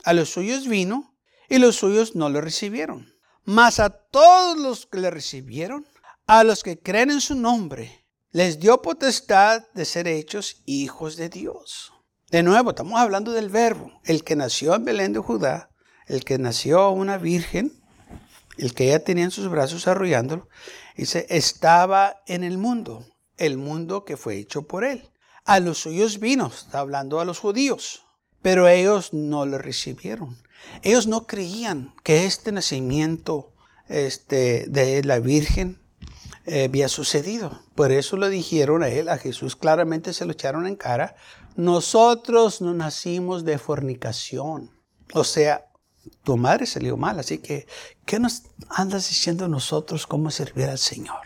A 0.03 0.13
los 0.13 0.29
suyos 0.29 0.67
vino 0.67 1.15
y 1.49 1.57
los 1.57 1.77
suyos 1.77 2.15
no 2.15 2.29
lo 2.29 2.41
recibieron. 2.41 3.13
Mas 3.43 3.79
a 3.79 3.89
todos 3.89 4.57
los 4.57 4.85
que 4.85 4.99
le 4.99 5.09
recibieron, 5.09 5.87
a 6.27 6.43
los 6.43 6.63
que 6.63 6.79
creen 6.79 7.11
en 7.11 7.21
su 7.21 7.35
nombre, 7.35 8.05
les 8.31 8.59
dio 8.59 8.81
potestad 8.81 9.63
de 9.73 9.85
ser 9.85 10.07
hechos 10.07 10.61
hijos 10.65 11.15
de 11.15 11.29
Dios. 11.29 11.93
De 12.31 12.43
nuevo, 12.43 12.71
estamos 12.71 12.99
hablando 12.99 13.31
del 13.31 13.49
verbo, 13.49 14.01
el 14.03 14.23
que 14.23 14.35
nació 14.35 14.75
en 14.75 14.83
Belén 14.83 15.13
de 15.13 15.19
Judá, 15.19 15.69
el 16.07 16.25
que 16.25 16.37
nació 16.37 16.89
una 16.89 17.17
virgen, 17.17 17.81
el 18.57 18.73
que 18.73 18.85
ella 18.85 19.03
tenía 19.03 19.25
en 19.25 19.31
sus 19.31 19.49
brazos 19.49 19.87
arrollándolo, 19.87 20.47
dice, 20.95 21.25
estaba 21.29 22.21
en 22.27 22.43
el 22.43 22.57
mundo, 22.57 23.05
el 23.37 23.57
mundo 23.57 24.05
que 24.05 24.17
fue 24.17 24.37
hecho 24.37 24.63
por 24.63 24.83
él. 24.83 25.09
A 25.43 25.59
los 25.59 25.79
suyos 25.79 26.19
vino, 26.19 26.47
está 26.47 26.79
hablando 26.79 27.19
a 27.19 27.25
los 27.25 27.39
judíos, 27.39 28.05
pero 28.41 28.67
ellos 28.67 29.13
no 29.13 29.45
lo 29.45 29.57
recibieron. 29.57 30.37
Ellos 30.81 31.07
no 31.07 31.27
creían 31.27 31.93
que 32.03 32.25
este 32.25 32.51
nacimiento 32.51 33.53
este, 33.87 34.65
de 34.67 35.03
la 35.03 35.19
Virgen 35.19 35.79
eh, 36.45 36.65
había 36.65 36.89
sucedido. 36.89 37.61
Por 37.75 37.91
eso 37.91 38.17
lo 38.17 38.29
dijeron 38.29 38.83
a 38.83 38.89
él, 38.89 39.09
a 39.09 39.17
Jesús, 39.17 39.55
claramente 39.55 40.13
se 40.13 40.25
lo 40.25 40.31
echaron 40.31 40.67
en 40.67 40.75
cara. 40.75 41.15
Nosotros 41.55 42.61
no 42.61 42.73
nacimos 42.73 43.45
de 43.45 43.57
fornicación. 43.57 44.71
O 45.13 45.23
sea, 45.23 45.67
tu 46.25 46.35
madre 46.35 46.65
salió 46.65 46.97
mal, 46.97 47.19
así 47.19 47.37
que, 47.37 47.67
¿qué 48.05 48.19
nos 48.19 48.43
andas 48.69 49.07
diciendo 49.07 49.47
nosotros 49.47 50.07
cómo 50.07 50.31
servir 50.31 50.65
al 50.65 50.79
Señor? 50.79 51.19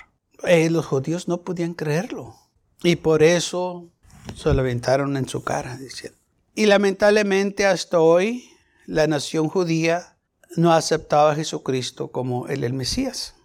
Eh, 0.43 0.69
los 0.69 0.85
judíos 0.85 1.27
no 1.27 1.41
podían 1.41 1.73
creerlo. 1.73 2.35
Y 2.83 2.97
por 2.97 3.23
eso 3.23 3.89
se 4.35 4.53
lo 4.53 4.61
aventaron 4.61 5.17
en 5.17 5.27
su 5.27 5.43
cara, 5.43 5.75
diciendo. 5.77 6.17
Y 6.53 6.65
lamentablemente 6.65 7.65
hasta 7.65 7.99
hoy 7.99 8.49
la 8.85 9.07
nación 9.07 9.49
judía 9.49 10.17
no 10.55 10.71
ha 10.71 10.77
aceptado 10.77 11.29
a 11.29 11.35
Jesucristo 11.35 12.11
como 12.11 12.47
el, 12.47 12.73
Mesías, 12.73 13.35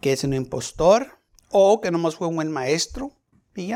que 0.00 0.12
es 0.12 0.24
un 0.24 0.34
impostor 0.34 1.18
o 1.50 1.80
que 1.80 1.90
nomás 1.90 2.16
fue 2.16 2.28
un 2.28 2.36
buen 2.36 2.52
maestro. 2.52 3.12
Y. 3.56 3.72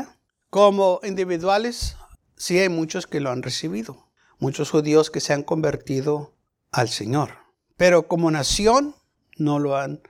Como 0.49 0.99
individuales, 1.03 1.97
sí 2.37 2.59
hay 2.59 2.69
muchos 2.69 3.07
que 3.07 3.19
lo 3.19 3.31
han 3.31 3.41
recibido. 3.43 4.07
Muchos 4.39 4.69
judíos 4.69 5.09
que 5.09 5.19
se 5.19 5.33
han 5.33 5.43
convertido 5.43 6.33
al 6.73 6.89
Señor. 6.89 7.29
Pero 7.77 8.07
como 8.07 8.29
nación 8.29 8.95
no 9.37 9.59
lo 9.59 9.77
han 9.77 10.01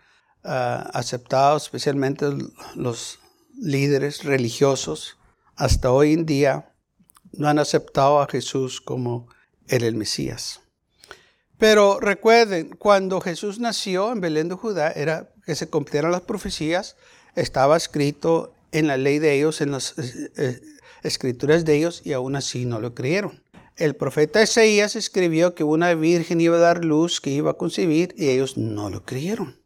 ah, 0.44 0.90
aceptado, 0.94 1.58
especialmente 1.58 2.26
los 2.76 3.20
líderes 3.56 4.24
religiosos. 4.24 5.18
Hasta 5.56 5.92
hoy 5.92 6.14
en 6.14 6.26
día 6.26 6.74
no 7.34 7.48
han 7.48 7.60
aceptado 7.60 8.22
a 8.22 8.28
Jesús 8.28 8.82
como 8.82 9.28
el, 9.68 9.84
el 9.84 9.96
Mesías. 9.96 10.62
Pero 11.58 12.00
recuerden, 12.00 12.76
cuando 12.78 13.22
Jesús 13.22 13.60
nació 13.60 14.12
en 14.12 14.22
Belén 14.22 14.50
de 14.50 14.56
Judá, 14.56 14.92
era 14.92 15.30
que 15.46 15.56
se 15.56 15.70
cumplieran 15.70 16.12
las 16.12 16.22
profecías, 16.22 16.96
estaba 17.36 17.78
escrito 17.78 18.54
en 18.72 18.88
la 18.88 18.98
ley 18.98 19.20
de 19.20 19.34
ellos, 19.38 19.62
en 19.62 19.72
las 19.72 19.98
eh, 19.98 20.32
eh, 20.36 20.62
escrituras 21.04 21.64
de 21.64 21.76
ellos, 21.76 22.02
y 22.04 22.14
aún 22.14 22.36
así 22.36 22.66
no 22.66 22.80
lo 22.80 22.94
creyeron. 22.94 23.43
El 23.76 23.96
profeta 23.96 24.44
Isaías 24.44 24.96
escribió 24.96 25.56
que 25.56 25.64
una 25.64 25.96
virgen 25.96 26.40
iba 26.40 26.58
a 26.58 26.60
dar 26.60 26.86
luz, 26.86 27.20
que 27.20 27.32
iba 27.32 27.52
a 27.52 27.58
concebir, 27.58 28.14
y 28.16 28.30
ellos 28.30 28.56
no 28.56 28.92
lo 28.92 29.04
creyeron. 29.04 29.60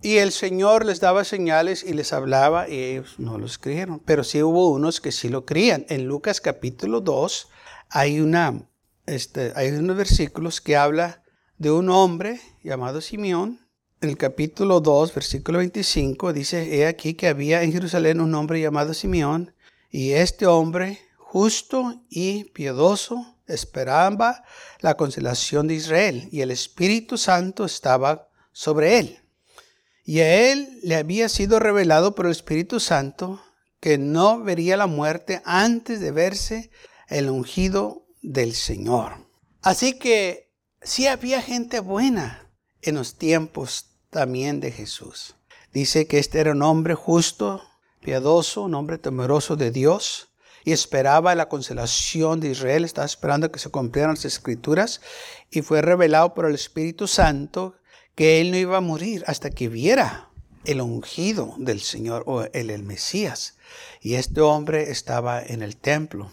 Y 0.00 0.18
el 0.18 0.30
Señor 0.30 0.84
les 0.84 1.00
daba 1.00 1.24
señales 1.24 1.82
y 1.82 1.92
les 1.92 2.12
hablaba, 2.12 2.68
y 2.68 2.78
ellos 2.78 3.16
no 3.18 3.36
los 3.36 3.58
creyeron. 3.58 4.00
Pero 4.04 4.22
sí 4.22 4.40
hubo 4.44 4.70
unos 4.70 5.00
que 5.00 5.10
sí 5.10 5.28
lo 5.28 5.44
creían. 5.44 5.86
En 5.88 6.04
Lucas 6.04 6.40
capítulo 6.40 7.00
2 7.00 7.48
hay, 7.90 8.20
una, 8.20 8.68
este, 9.06 9.52
hay 9.56 9.70
unos 9.70 9.96
versículos 9.96 10.60
que 10.60 10.76
habla 10.76 11.24
de 11.56 11.72
un 11.72 11.90
hombre 11.90 12.40
llamado 12.62 13.00
Simeón. 13.00 13.66
En 14.00 14.10
el 14.10 14.16
capítulo 14.16 14.80
2, 14.80 15.12
versículo 15.12 15.58
25, 15.58 16.32
dice, 16.32 16.76
he 16.76 16.86
aquí 16.86 17.14
que 17.14 17.26
había 17.26 17.64
en 17.64 17.72
Jerusalén 17.72 18.20
un 18.20 18.32
hombre 18.36 18.60
llamado 18.60 18.94
Simeón, 18.94 19.52
y 19.90 20.12
este 20.12 20.46
hombre, 20.46 21.00
justo 21.16 22.04
y 22.08 22.44
piadoso, 22.44 23.37
esperaba 23.48 24.44
la 24.80 24.96
consolación 24.96 25.66
de 25.66 25.74
Israel, 25.74 26.28
y 26.30 26.42
el 26.42 26.50
Espíritu 26.50 27.18
Santo 27.18 27.64
estaba 27.64 28.28
sobre 28.52 28.98
él. 28.98 29.20
Y 30.04 30.20
a 30.20 30.52
él 30.52 30.80
le 30.82 30.96
había 30.96 31.28
sido 31.28 31.58
revelado 31.58 32.14
por 32.14 32.26
el 32.26 32.32
Espíritu 32.32 32.80
Santo 32.80 33.42
que 33.80 33.98
no 33.98 34.40
vería 34.40 34.76
la 34.76 34.86
muerte 34.86 35.42
antes 35.44 36.00
de 36.00 36.10
verse 36.12 36.70
el 37.08 37.30
ungido 37.30 38.06
del 38.22 38.54
Señor. 38.54 39.26
Así 39.62 39.98
que 39.98 40.50
sí 40.82 41.06
había 41.06 41.42
gente 41.42 41.80
buena 41.80 42.50
en 42.82 42.94
los 42.94 43.16
tiempos 43.16 43.86
también 44.10 44.60
de 44.60 44.72
Jesús. 44.72 45.34
Dice 45.72 46.06
que 46.06 46.18
este 46.18 46.40
era 46.40 46.52
un 46.52 46.62
hombre 46.62 46.94
justo, 46.94 47.62
piadoso, 48.00 48.62
un 48.62 48.74
hombre 48.74 48.98
temeroso 48.98 49.56
de 49.56 49.70
Dios 49.70 50.27
y 50.68 50.72
esperaba 50.72 51.34
la 51.34 51.48
consolación 51.48 52.40
de 52.40 52.50
Israel, 52.50 52.84
estaba 52.84 53.06
esperando 53.06 53.50
que 53.50 53.58
se 53.58 53.70
cumplieran 53.70 54.16
las 54.16 54.26
escrituras 54.26 55.00
y 55.50 55.62
fue 55.62 55.80
revelado 55.80 56.34
por 56.34 56.44
el 56.44 56.54
Espíritu 56.54 57.08
Santo 57.08 57.76
que 58.14 58.42
él 58.42 58.50
no 58.50 58.58
iba 58.58 58.76
a 58.76 58.82
morir 58.82 59.24
hasta 59.26 59.48
que 59.48 59.70
viera 59.70 60.28
el 60.66 60.82
ungido 60.82 61.54
del 61.56 61.80
Señor 61.80 62.22
o 62.26 62.42
el, 62.42 62.68
el 62.68 62.82
Mesías. 62.82 63.56
Y 64.02 64.16
este 64.16 64.42
hombre 64.42 64.90
estaba 64.90 65.42
en 65.42 65.62
el 65.62 65.78
templo 65.78 66.32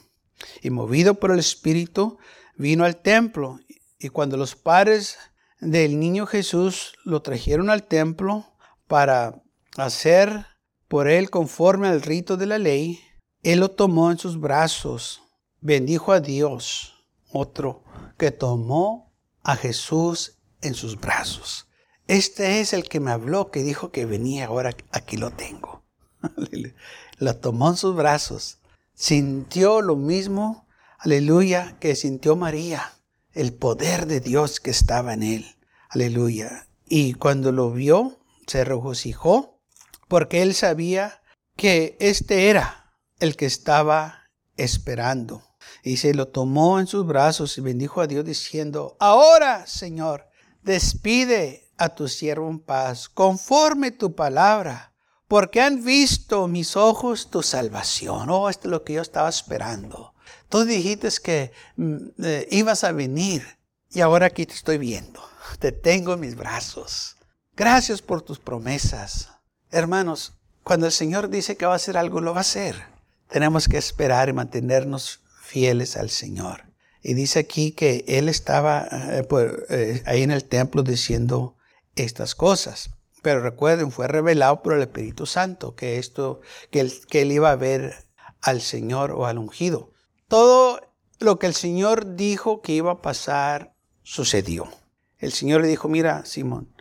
y 0.61 0.69
movido 0.69 1.13
por 1.15 1.31
el 1.31 1.39
Espíritu 1.39 2.17
vino 2.57 2.83
al 2.83 2.97
templo 2.97 3.61
y 3.99 4.09
cuando 4.09 4.35
los 4.35 4.57
padres 4.57 5.17
del 5.61 5.97
niño 5.97 6.25
Jesús 6.25 6.97
lo 7.05 7.21
trajeron 7.21 7.69
al 7.69 7.83
templo 7.83 8.45
para 8.87 9.41
hacer 9.77 10.45
por 10.89 11.07
él 11.07 11.29
conforme 11.29 11.87
al 11.87 12.01
rito 12.01 12.35
de 12.35 12.47
la 12.47 12.57
ley, 12.57 12.99
él 13.45 13.59
lo 13.59 13.69
tomó 13.69 14.09
en 14.09 14.17
sus 14.17 14.39
brazos, 14.39 15.21
bendijo 15.61 16.13
a 16.13 16.19
Dios, 16.19 17.05
otro 17.31 17.83
que 18.17 18.31
tomó 18.31 19.13
a 19.43 19.55
Jesús 19.55 20.39
en 20.61 20.73
sus 20.73 20.99
brazos. 20.99 21.67
Este 22.07 22.59
es 22.59 22.73
el 22.73 22.89
que 22.89 22.99
me 22.99 23.11
habló, 23.11 23.51
que 23.51 23.61
dijo 23.61 23.91
que 23.91 24.07
venía, 24.07 24.47
ahora 24.47 24.75
aquí 24.91 25.17
lo 25.17 25.29
tengo. 25.29 25.83
lo 27.19 27.35
tomó 27.35 27.69
en 27.69 27.77
sus 27.77 27.95
brazos, 27.95 28.57
sintió 28.95 29.81
lo 29.81 29.95
mismo, 29.95 30.67
aleluya, 30.97 31.77
que 31.79 31.95
sintió 31.95 32.35
María 32.35 32.93
el 33.31 33.53
poder 33.53 34.07
de 34.07 34.21
Dios 34.21 34.59
que 34.59 34.71
estaba 34.71 35.13
en 35.13 35.21
él. 35.21 35.55
Aleluya. 35.89 36.67
Y 36.87 37.13
cuando 37.13 37.51
lo 37.51 37.71
vio, 37.71 38.17
se 38.47 38.63
regocijó 38.65 39.59
porque 40.07 40.41
él 40.41 40.55
sabía 40.55 41.21
que 41.55 41.95
este 41.99 42.49
era 42.49 42.84
el 43.25 43.35
que 43.35 43.45
estaba 43.45 44.29
esperando. 44.55 45.43
Y 45.83 45.97
se 45.97 46.13
lo 46.13 46.27
tomó 46.27 46.79
en 46.79 46.87
sus 46.87 47.05
brazos 47.05 47.57
y 47.57 47.61
bendijo 47.61 48.01
a 48.01 48.07
Dios 48.07 48.23
diciendo, 48.23 48.95
ahora, 48.99 49.67
Señor, 49.67 50.27
despide 50.63 51.71
a 51.77 51.89
tu 51.89 52.07
siervo 52.07 52.49
en 52.49 52.59
paz, 52.59 53.09
conforme 53.09 53.91
tu 53.91 54.15
palabra, 54.15 54.93
porque 55.27 55.61
han 55.61 55.83
visto 55.83 56.47
mis 56.47 56.75
ojos 56.75 57.29
tu 57.29 57.41
salvación. 57.43 58.29
Oh, 58.29 58.49
esto 58.49 58.67
es 58.67 58.71
lo 58.71 58.83
que 58.83 58.93
yo 58.93 59.01
estaba 59.01 59.29
esperando. 59.29 60.13
Tú 60.49 60.63
dijiste 60.63 61.09
que 61.23 61.51
mm, 61.75 61.95
eh, 62.23 62.47
ibas 62.51 62.83
a 62.83 62.91
venir 62.91 63.43
y 63.91 64.01
ahora 64.01 64.27
aquí 64.27 64.45
te 64.45 64.53
estoy 64.53 64.77
viendo. 64.77 65.21
Te 65.59 65.71
tengo 65.71 66.13
en 66.13 66.19
mis 66.19 66.35
brazos. 66.35 67.17
Gracias 67.55 68.01
por 68.01 68.21
tus 68.21 68.39
promesas. 68.39 69.29
Hermanos, 69.71 70.33
cuando 70.63 70.85
el 70.85 70.91
Señor 70.91 71.29
dice 71.29 71.55
que 71.55 71.65
va 71.65 71.73
a 71.73 71.77
hacer 71.77 71.97
algo, 71.97 72.21
lo 72.21 72.33
va 72.33 72.39
a 72.39 72.41
hacer. 72.41 72.94
Tenemos 73.29 73.67
que 73.67 73.77
esperar 73.77 74.29
y 74.29 74.33
mantenernos 74.33 75.21
fieles 75.41 75.97
al 75.97 76.09
Señor. 76.09 76.65
Y 77.01 77.13
dice 77.13 77.39
aquí 77.39 77.71
que 77.71 78.03
Él 78.07 78.29
estaba 78.29 78.87
eh, 78.91 79.27
eh, 79.69 80.03
ahí 80.05 80.23
en 80.23 80.31
el 80.31 80.45
templo 80.45 80.83
diciendo 80.83 81.55
estas 81.95 82.35
cosas. 82.35 82.91
Pero 83.21 83.41
recuerden, 83.41 83.91
fue 83.91 84.07
revelado 84.07 84.61
por 84.61 84.73
el 84.73 84.81
Espíritu 84.81 85.25
Santo 85.25 85.75
que 85.75 85.97
esto, 85.97 86.41
que 86.69 86.81
él 87.21 87.31
iba 87.31 87.49
a 87.49 87.55
ver 87.55 88.05
al 88.41 88.61
Señor 88.61 89.11
o 89.11 89.25
al 89.25 89.39
ungido. 89.39 89.91
Todo 90.27 90.79
lo 91.19 91.39
que 91.39 91.47
el 91.47 91.55
Señor 91.55 92.15
dijo 92.15 92.61
que 92.61 92.73
iba 92.73 92.91
a 92.91 93.01
pasar 93.01 93.73
sucedió. 94.03 94.69
El 95.17 95.31
Señor 95.31 95.61
le 95.61 95.67
dijo, 95.67 95.87
mira, 95.87 96.25
Simón, 96.25 96.75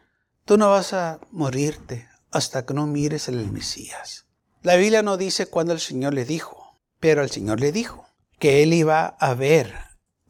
tú 0.45 0.59
no 0.59 0.71
vas 0.71 0.93
a 0.93 1.21
morirte 1.31 2.09
hasta 2.31 2.67
que 2.67 2.75
no 2.75 2.87
mires 2.87 3.29
el 3.29 3.51
Mesías. 3.51 4.24
La 4.65 4.77
Biblia 4.77 5.03
no 5.03 5.19
dice 5.19 5.45
cuándo 5.45 5.75
el 5.75 5.79
Señor 5.79 6.15
le 6.15 6.25
dijo, 6.25 6.81
pero 6.99 7.21
el 7.21 7.29
Señor 7.29 7.61
le 7.61 7.71
dijo 7.71 8.07
que 8.39 8.63
él 8.63 8.73
iba 8.73 9.09
a 9.09 9.35
ver 9.35 9.75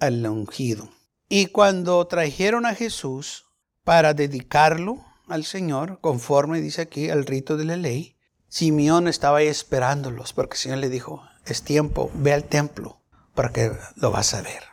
al 0.00 0.26
ungido. 0.26 0.88
Y 1.28 1.46
cuando 1.46 2.04
trajeron 2.08 2.66
a 2.66 2.74
Jesús 2.74 3.44
para 3.84 4.12
dedicarlo 4.12 4.98
al 5.28 5.44
Señor, 5.44 6.00
conforme 6.00 6.60
dice 6.60 6.82
aquí 6.82 7.10
al 7.10 7.26
rito 7.26 7.56
de 7.56 7.64
la 7.64 7.76
ley, 7.76 8.16
Simeón 8.48 9.06
estaba 9.06 9.38
ahí 9.38 9.46
esperándolos 9.46 10.32
porque 10.32 10.54
el 10.54 10.60
Señor 10.60 10.78
le 10.78 10.88
dijo, 10.88 11.22
es 11.46 11.62
tiempo, 11.62 12.10
ve 12.14 12.32
al 12.32 12.42
templo 12.42 13.02
porque 13.36 13.70
lo 13.94 14.10
vas 14.10 14.34
a 14.34 14.42
ver. 14.42 14.64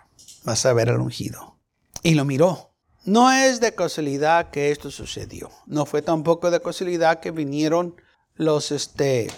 Vas 0.44 0.66
a 0.66 0.74
ver 0.74 0.90
al 0.90 1.02
ungido. 1.02 1.60
Y 2.02 2.16
lo 2.16 2.26
miró. 2.26 2.74
No 3.06 3.32
es 3.32 3.60
de 3.60 3.76
casualidad 3.76 4.50
que 4.50 4.72
esto 4.72 4.90
sucedió. 4.90 5.52
No 5.68 5.86
fue 5.86 6.02
tampoco 6.02 6.50
de 6.50 6.64
casualidad 6.64 7.20
que 7.20 7.30
vinieron 7.30 7.96
los, 8.34 8.72
este, 8.72 9.30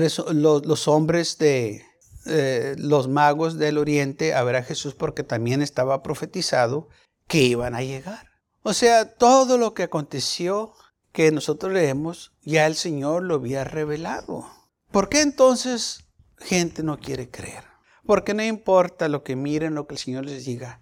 los, 0.00 0.88
hombres 0.88 1.38
de 1.38 1.84
eh, 2.26 2.74
los 2.78 3.08
magos 3.08 3.58
del 3.58 3.78
oriente 3.78 4.34
a 4.34 4.42
ver 4.44 4.56
a 4.56 4.62
Jesús 4.62 4.94
porque 4.94 5.22
también 5.22 5.62
estaba 5.62 6.02
profetizado 6.02 6.88
que 7.28 7.42
iban 7.42 7.74
a 7.74 7.82
llegar. 7.82 8.28
O 8.62 8.72
sea, 8.72 9.14
todo 9.14 9.58
lo 9.58 9.74
que 9.74 9.84
aconteció 9.84 10.72
que 11.12 11.30
nosotros 11.30 11.72
leemos, 11.72 12.32
ya 12.42 12.66
el 12.66 12.74
Señor 12.74 13.22
lo 13.22 13.36
había 13.36 13.62
revelado. 13.62 14.50
¿Por 14.90 15.08
qué 15.08 15.20
entonces 15.20 16.04
gente 16.38 16.82
no 16.82 16.98
quiere 16.98 17.30
creer? 17.30 17.64
Porque 18.06 18.34
no 18.34 18.42
importa 18.42 19.08
lo 19.08 19.22
que 19.22 19.36
miren, 19.36 19.74
lo 19.74 19.86
que 19.86 19.94
el 19.94 20.00
Señor 20.00 20.24
les 20.24 20.44
diga. 20.44 20.80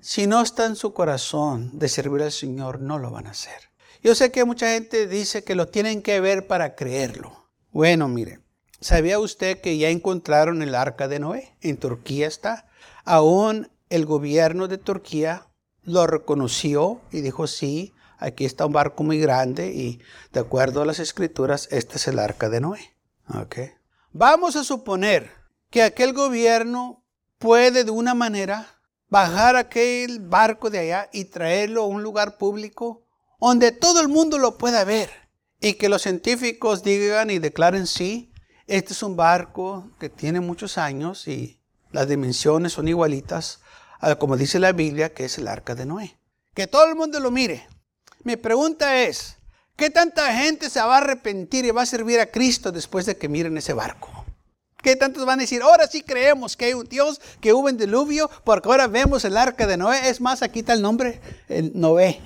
Si 0.00 0.26
no 0.26 0.40
está 0.40 0.66
en 0.66 0.76
su 0.76 0.92
corazón 0.92 1.78
de 1.78 1.88
servir 1.88 2.22
al 2.22 2.32
Señor, 2.32 2.80
no 2.80 2.98
lo 2.98 3.10
van 3.10 3.26
a 3.26 3.30
hacer. 3.30 3.70
Yo 4.02 4.14
sé 4.14 4.30
que 4.30 4.44
mucha 4.44 4.70
gente 4.70 5.08
dice 5.08 5.42
que 5.44 5.54
lo 5.54 5.68
tienen 5.68 6.02
que 6.02 6.20
ver 6.20 6.46
para 6.46 6.74
creerlo. 6.76 7.37
Bueno, 7.70 8.08
mire, 8.08 8.40
¿sabía 8.80 9.18
usted 9.18 9.60
que 9.60 9.76
ya 9.76 9.90
encontraron 9.90 10.62
el 10.62 10.74
arca 10.74 11.08
de 11.08 11.18
Noé? 11.18 11.54
En 11.60 11.76
Turquía 11.76 12.26
está. 12.26 12.66
Aún 13.04 13.70
el 13.90 14.06
gobierno 14.06 14.68
de 14.68 14.78
Turquía 14.78 15.46
lo 15.82 16.06
reconoció 16.06 17.00
y 17.12 17.20
dijo, 17.20 17.46
sí, 17.46 17.92
aquí 18.18 18.44
está 18.44 18.66
un 18.66 18.72
barco 18.72 19.02
muy 19.04 19.18
grande 19.18 19.72
y 19.72 20.00
de 20.32 20.40
acuerdo 20.40 20.82
a 20.82 20.86
las 20.86 20.98
escrituras, 20.98 21.68
este 21.70 21.96
es 21.96 22.08
el 22.08 22.18
arca 22.18 22.48
de 22.48 22.60
Noé. 22.60 22.96
Okay. 23.42 23.72
Vamos 24.12 24.56
a 24.56 24.64
suponer 24.64 25.30
que 25.70 25.82
aquel 25.82 26.14
gobierno 26.14 27.04
puede 27.38 27.84
de 27.84 27.90
una 27.90 28.14
manera 28.14 28.66
bajar 29.08 29.56
aquel 29.56 30.20
barco 30.20 30.70
de 30.70 30.78
allá 30.78 31.10
y 31.12 31.26
traerlo 31.26 31.82
a 31.82 31.86
un 31.86 32.02
lugar 32.02 32.38
público 32.38 33.06
donde 33.40 33.72
todo 33.72 34.00
el 34.00 34.08
mundo 34.08 34.38
lo 34.38 34.58
pueda 34.58 34.84
ver 34.84 35.27
y 35.60 35.74
que 35.74 35.88
los 35.88 36.02
científicos 36.02 36.82
digan 36.82 37.30
y 37.30 37.38
declaren 37.38 37.86
sí, 37.86 38.32
este 38.66 38.92
es 38.92 39.02
un 39.02 39.16
barco 39.16 39.90
que 39.98 40.08
tiene 40.08 40.40
muchos 40.40 40.78
años 40.78 41.26
y 41.26 41.60
las 41.90 42.08
dimensiones 42.08 42.72
son 42.72 42.86
igualitas 42.88 43.60
a 44.00 44.16
como 44.16 44.36
dice 44.36 44.58
la 44.58 44.72
Biblia 44.72 45.12
que 45.12 45.24
es 45.24 45.38
el 45.38 45.48
arca 45.48 45.74
de 45.74 45.86
Noé. 45.86 46.18
Que 46.54 46.66
todo 46.66 46.88
el 46.88 46.94
mundo 46.94 47.18
lo 47.20 47.30
mire. 47.30 47.66
Mi 48.24 48.36
pregunta 48.36 49.02
es, 49.02 49.36
¿qué 49.76 49.90
tanta 49.90 50.32
gente 50.34 50.70
se 50.70 50.80
va 50.80 50.96
a 50.96 50.98
arrepentir 50.98 51.64
y 51.64 51.70
va 51.70 51.82
a 51.82 51.86
servir 51.86 52.20
a 52.20 52.26
Cristo 52.26 52.72
después 52.72 53.06
de 53.06 53.16
que 53.16 53.28
miren 53.28 53.56
ese 53.56 53.72
barco? 53.72 54.24
¿Qué 54.82 54.94
tantos 54.94 55.24
van 55.24 55.40
a 55.40 55.42
decir? 55.42 55.62
Ahora 55.62 55.88
sí 55.88 56.02
creemos 56.02 56.56
que 56.56 56.66
hay 56.66 56.74
un 56.74 56.86
Dios, 56.86 57.20
que 57.40 57.52
hubo 57.52 57.66
un 57.66 57.76
diluvio, 57.76 58.30
porque 58.44 58.68
ahora 58.68 58.86
vemos 58.86 59.24
el 59.24 59.36
arca 59.36 59.66
de 59.66 59.76
Noé. 59.76 60.08
Es 60.08 60.20
más, 60.20 60.42
aquí 60.42 60.60
está 60.60 60.72
el 60.72 60.82
nombre, 60.82 61.20
el 61.48 61.72
Noé. 61.74 62.20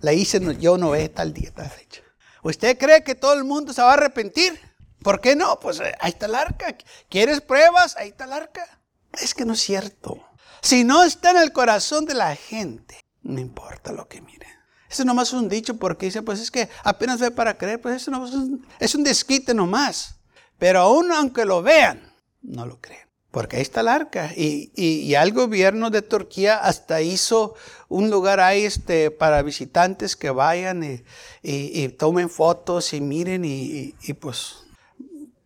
La 0.00 0.12
hice 0.12 0.40
yo 0.60 0.76
Noé 0.76 1.08
tal 1.08 1.32
día, 1.32 1.50
tal 1.54 1.70
fecha. 1.70 2.03
¿Usted 2.44 2.76
cree 2.76 3.02
que 3.02 3.14
todo 3.14 3.32
el 3.32 3.42
mundo 3.42 3.72
se 3.72 3.80
va 3.80 3.90
a 3.90 3.94
arrepentir? 3.94 4.60
¿Por 5.02 5.22
qué 5.22 5.34
no? 5.34 5.58
Pues 5.58 5.80
eh, 5.80 5.94
ahí 5.98 6.10
está 6.10 6.26
el 6.26 6.34
arca. 6.34 6.76
¿Quieres 7.08 7.40
pruebas? 7.40 7.96
Ahí 7.96 8.10
está 8.10 8.24
el 8.24 8.34
arca. 8.34 8.80
Es 9.14 9.32
que 9.32 9.46
no 9.46 9.54
es 9.54 9.60
cierto. 9.60 10.22
Si 10.60 10.84
no 10.84 11.04
está 11.04 11.30
en 11.30 11.38
el 11.38 11.52
corazón 11.52 12.04
de 12.04 12.12
la 12.12 12.36
gente, 12.36 13.00
no 13.22 13.40
importa 13.40 13.92
lo 13.92 14.08
que 14.08 14.20
miren. 14.20 14.50
Eso 14.90 15.06
nomás 15.06 15.28
es 15.28 15.34
un 15.34 15.48
dicho 15.48 15.78
porque 15.78 16.06
dice, 16.06 16.20
pues 16.20 16.38
es 16.38 16.50
que 16.50 16.68
apenas 16.82 17.18
ve 17.18 17.30
para 17.30 17.56
creer, 17.56 17.80
pues 17.80 17.96
eso 17.96 18.10
no 18.10 18.26
es 18.26 18.34
un, 18.34 18.66
es 18.78 18.94
un 18.94 19.04
desquite 19.04 19.54
nomás. 19.54 20.16
Pero 20.58 20.80
aún 20.80 21.10
aunque 21.12 21.46
lo 21.46 21.62
vean, 21.62 22.12
no 22.42 22.66
lo 22.66 22.78
creen. 22.78 23.08
Porque 23.34 23.56
ahí 23.56 23.62
está 23.62 23.80
el 23.80 23.88
arca. 23.88 24.30
Y, 24.36 24.70
y, 24.76 25.12
el 25.16 25.32
gobierno 25.32 25.90
de 25.90 26.02
Turquía 26.02 26.56
hasta 26.56 27.02
hizo 27.02 27.56
un 27.88 28.08
lugar 28.08 28.38
ahí 28.38 28.64
este, 28.64 29.10
para 29.10 29.42
visitantes 29.42 30.14
que 30.14 30.30
vayan 30.30 30.84
y, 30.84 31.02
y 31.42 31.88
tomen 31.88 32.30
fotos 32.30 32.92
y 32.92 33.00
miren 33.00 33.44
y, 33.44 33.92
pues 34.20 34.58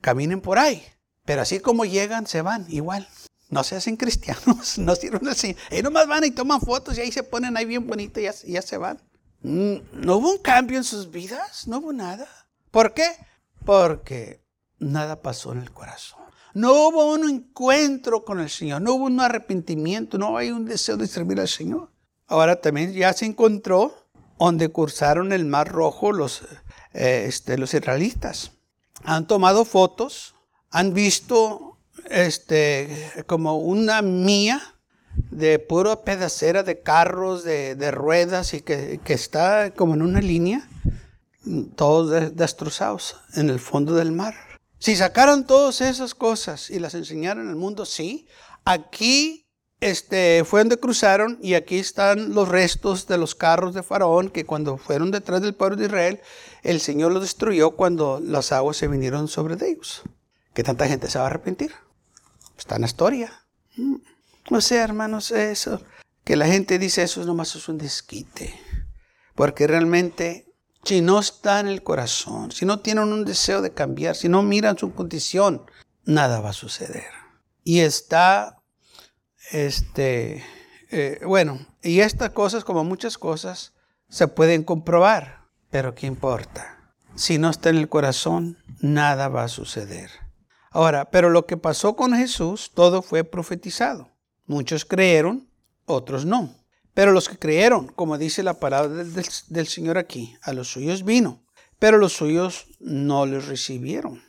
caminen 0.02 0.42
por 0.42 0.58
ahí. 0.58 0.84
Pero 1.24 1.40
así 1.40 1.60
como 1.60 1.86
llegan, 1.86 2.26
se 2.26 2.42
van 2.42 2.66
igual. 2.68 3.08
No 3.48 3.64
se 3.64 3.76
hacen 3.76 3.96
cristianos, 3.96 4.76
no 4.78 4.94
sirven 4.94 5.26
así. 5.26 5.56
Ellos 5.70 5.84
nomás 5.84 6.06
van 6.06 6.24
y 6.24 6.30
toman 6.30 6.60
fotos 6.60 6.98
y 6.98 7.00
ahí 7.00 7.10
se 7.10 7.22
ponen 7.22 7.56
ahí 7.56 7.64
bien 7.64 7.86
bonito 7.86 8.20
y 8.20 8.24
ya, 8.24 8.34
ya 8.46 8.60
se 8.60 8.76
van. 8.76 9.00
Mm, 9.40 9.76
no 9.94 10.16
hubo 10.18 10.30
un 10.32 10.42
cambio 10.42 10.76
en 10.76 10.84
sus 10.84 11.10
vidas, 11.10 11.66
no 11.66 11.78
hubo 11.78 11.94
nada. 11.94 12.28
¿Por 12.70 12.92
qué? 12.92 13.08
Porque 13.64 14.44
nada 14.78 15.22
pasó 15.22 15.52
en 15.52 15.62
el 15.62 15.72
corazón. 15.72 16.27
No 16.58 16.88
hubo 16.88 17.12
un 17.12 17.30
encuentro 17.30 18.24
con 18.24 18.40
el 18.40 18.50
Señor, 18.50 18.82
no 18.82 18.94
hubo 18.94 19.04
un 19.04 19.20
arrepentimiento, 19.20 20.18
no 20.18 20.36
hay 20.36 20.50
un 20.50 20.64
deseo 20.64 20.96
de 20.96 21.06
servir 21.06 21.38
al 21.38 21.46
Señor. 21.46 21.92
Ahora 22.26 22.60
también 22.60 22.92
ya 22.92 23.12
se 23.12 23.26
encontró 23.26 23.94
donde 24.40 24.68
cursaron 24.68 25.32
el 25.32 25.44
Mar 25.44 25.68
Rojo 25.68 26.10
los, 26.10 26.42
eh, 26.94 27.26
este, 27.28 27.58
los 27.58 27.74
israelitas. 27.74 28.50
Han 29.04 29.28
tomado 29.28 29.64
fotos, 29.64 30.34
han 30.70 30.94
visto 30.94 31.78
este, 32.10 33.08
como 33.28 33.58
una 33.58 34.02
mía 34.02 34.60
de 35.30 35.60
pura 35.60 36.02
pedacera 36.02 36.64
de 36.64 36.80
carros, 36.80 37.44
de, 37.44 37.90
ruedas 37.92 38.52
y 38.52 38.62
que, 38.62 38.98
que, 39.04 39.14
está 39.14 39.70
como 39.70 39.94
en 39.94 40.02
una 40.02 40.20
línea, 40.20 40.68
todos 41.76 42.34
destrozados 42.34 43.14
en 43.34 43.48
el 43.48 43.60
fondo 43.60 43.94
del 43.94 44.10
mar. 44.10 44.47
Si 44.78 44.94
sacaron 44.96 45.46
todas 45.46 45.80
esas 45.80 46.14
cosas 46.14 46.70
y 46.70 46.78
las 46.78 46.94
enseñaron 46.94 47.48
al 47.48 47.56
mundo, 47.56 47.84
sí. 47.84 48.28
Aquí 48.64 49.48
este, 49.80 50.44
fue 50.44 50.60
donde 50.60 50.78
cruzaron 50.78 51.38
y 51.40 51.54
aquí 51.54 51.78
están 51.78 52.34
los 52.34 52.48
restos 52.48 53.06
de 53.06 53.18
los 53.18 53.34
carros 53.34 53.74
de 53.74 53.82
Faraón 53.82 54.30
que 54.30 54.44
cuando 54.44 54.76
fueron 54.76 55.10
detrás 55.10 55.40
del 55.40 55.54
pueblo 55.54 55.76
de 55.76 55.86
Israel, 55.86 56.20
el 56.62 56.80
Señor 56.80 57.12
los 57.12 57.22
destruyó 57.22 57.72
cuando 57.72 58.20
las 58.20 58.52
aguas 58.52 58.76
se 58.76 58.88
vinieron 58.88 59.28
sobre 59.28 59.54
ellos. 59.66 60.02
¿Qué 60.54 60.62
tanta 60.62 60.88
gente 60.88 61.08
se 61.08 61.18
va 61.18 61.24
a 61.24 61.28
arrepentir? 61.28 61.72
Está 62.56 62.76
en 62.76 62.82
la 62.82 62.86
historia. 62.88 63.46
Mm. 63.76 63.96
No 64.50 64.60
sé, 64.60 64.76
hermanos, 64.76 65.30
eso, 65.30 65.82
que 66.24 66.34
la 66.34 66.46
gente 66.46 66.78
dice 66.78 67.02
eso 67.02 67.24
nomás 67.24 67.54
es 67.54 67.68
un 67.68 67.78
desquite. 67.78 68.58
Porque 69.34 69.66
realmente 69.66 70.47
si 70.88 71.02
no 71.02 71.18
está 71.18 71.60
en 71.60 71.68
el 71.68 71.82
corazón, 71.82 72.50
si 72.50 72.64
no 72.64 72.80
tienen 72.80 73.12
un 73.12 73.26
deseo 73.26 73.60
de 73.60 73.74
cambiar, 73.74 74.16
si 74.16 74.26
no 74.30 74.42
miran 74.42 74.78
su 74.78 74.94
condición, 74.94 75.66
nada 76.06 76.40
va 76.40 76.48
a 76.48 76.54
suceder. 76.54 77.04
Y 77.62 77.80
está, 77.80 78.62
este, 79.52 80.42
eh, 80.90 81.20
bueno, 81.26 81.58
y 81.82 82.00
estas 82.00 82.30
cosas, 82.30 82.64
como 82.64 82.84
muchas 82.84 83.18
cosas, 83.18 83.74
se 84.08 84.28
pueden 84.28 84.64
comprobar, 84.64 85.42
pero 85.68 85.94
¿qué 85.94 86.06
importa? 86.06 86.94
Si 87.14 87.36
no 87.36 87.50
está 87.50 87.68
en 87.68 87.76
el 87.76 87.90
corazón, 87.90 88.56
nada 88.80 89.28
va 89.28 89.44
a 89.44 89.48
suceder. 89.48 90.10
Ahora, 90.70 91.10
pero 91.10 91.28
lo 91.28 91.44
que 91.44 91.58
pasó 91.58 91.96
con 91.96 92.14
Jesús, 92.14 92.70
todo 92.72 93.02
fue 93.02 93.24
profetizado. 93.24 94.08
Muchos 94.46 94.86
creyeron, 94.86 95.50
otros 95.84 96.24
no. 96.24 96.54
Pero 96.98 97.12
los 97.12 97.28
que 97.28 97.38
creyeron, 97.38 97.86
como 97.86 98.18
dice 98.18 98.42
la 98.42 98.54
palabra 98.54 99.04
del, 99.04 99.68
Señor 99.68 99.98
aquí, 99.98 100.36
a 100.42 100.52
los 100.52 100.66
suyos 100.66 101.04
vino, 101.04 101.46
pero 101.78 101.96
los 101.96 102.12
suyos 102.14 102.66
no 102.80 103.24
les 103.24 103.46
recibieron. 103.46 104.24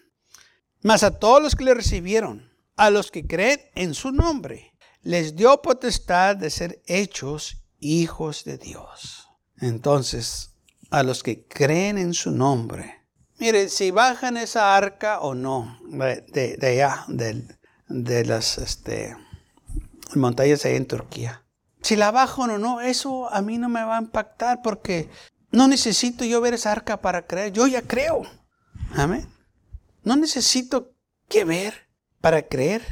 Mas 0.84 1.02
a 1.02 1.18
todos 1.18 1.42
los 1.42 1.56
que 1.56 1.64
le 1.64 1.74
recibieron, 1.74 2.54
a 2.76 2.92
los 2.92 3.10
que 3.10 3.26
creen 3.26 3.60
en 3.74 3.96
su 3.96 4.12
nombre, 4.12 4.76
les 5.02 5.36
dio 5.36 5.64
potestad 5.64 6.36
de 6.36 6.52
ser 6.52 6.80
hechos 6.86 7.58
hijos 7.80 8.44
de 8.44 8.60
Dios. 8.60 9.28
Entonces, 9.60 10.52
a 10.92 11.02
los 11.02 11.24
que 11.24 11.48
creen 11.48 11.98
en 11.98 12.14
su 12.14 12.30
nombre, 12.30 13.04
mire, 13.40 13.70
si 13.70 13.90
bajan 13.90 14.38
esa 14.38 14.78
arca 14.78 15.22
o 15.22 15.34
no, 15.34 15.80
de, 15.88 16.60
allá, 16.62 17.04
de, 17.08 18.26
las 18.26 18.60
este, 18.60 19.18
montañas 20.14 20.66
ahí 20.66 20.76
en 20.76 20.86
Turquía, 20.86 21.44
si 21.82 21.96
la 21.96 22.12
bajo 22.12 22.44
o 22.44 22.58
no, 22.58 22.82
eso 22.82 23.32
a 23.34 23.42
mí 23.42 23.58
no 23.58 23.70
me 23.70 23.84
va 23.84 23.98
a 23.98 24.02
impactar 24.02 24.62
porque 24.62 25.10
no 25.52 25.68
necesito 25.68 26.26
yo 26.26 26.42
ver 26.42 26.54
esa 26.54 26.72
arca 26.72 27.02
para 27.02 27.26
creer. 27.26 27.52
Yo 27.54 27.68
ya 27.68 27.82
creo. 27.82 28.24
Amén. 28.96 29.28
No 30.04 30.16
necesito 30.16 30.94
que 31.28 31.46
ver 31.46 31.90
para 32.22 32.48
creer. 32.48 32.84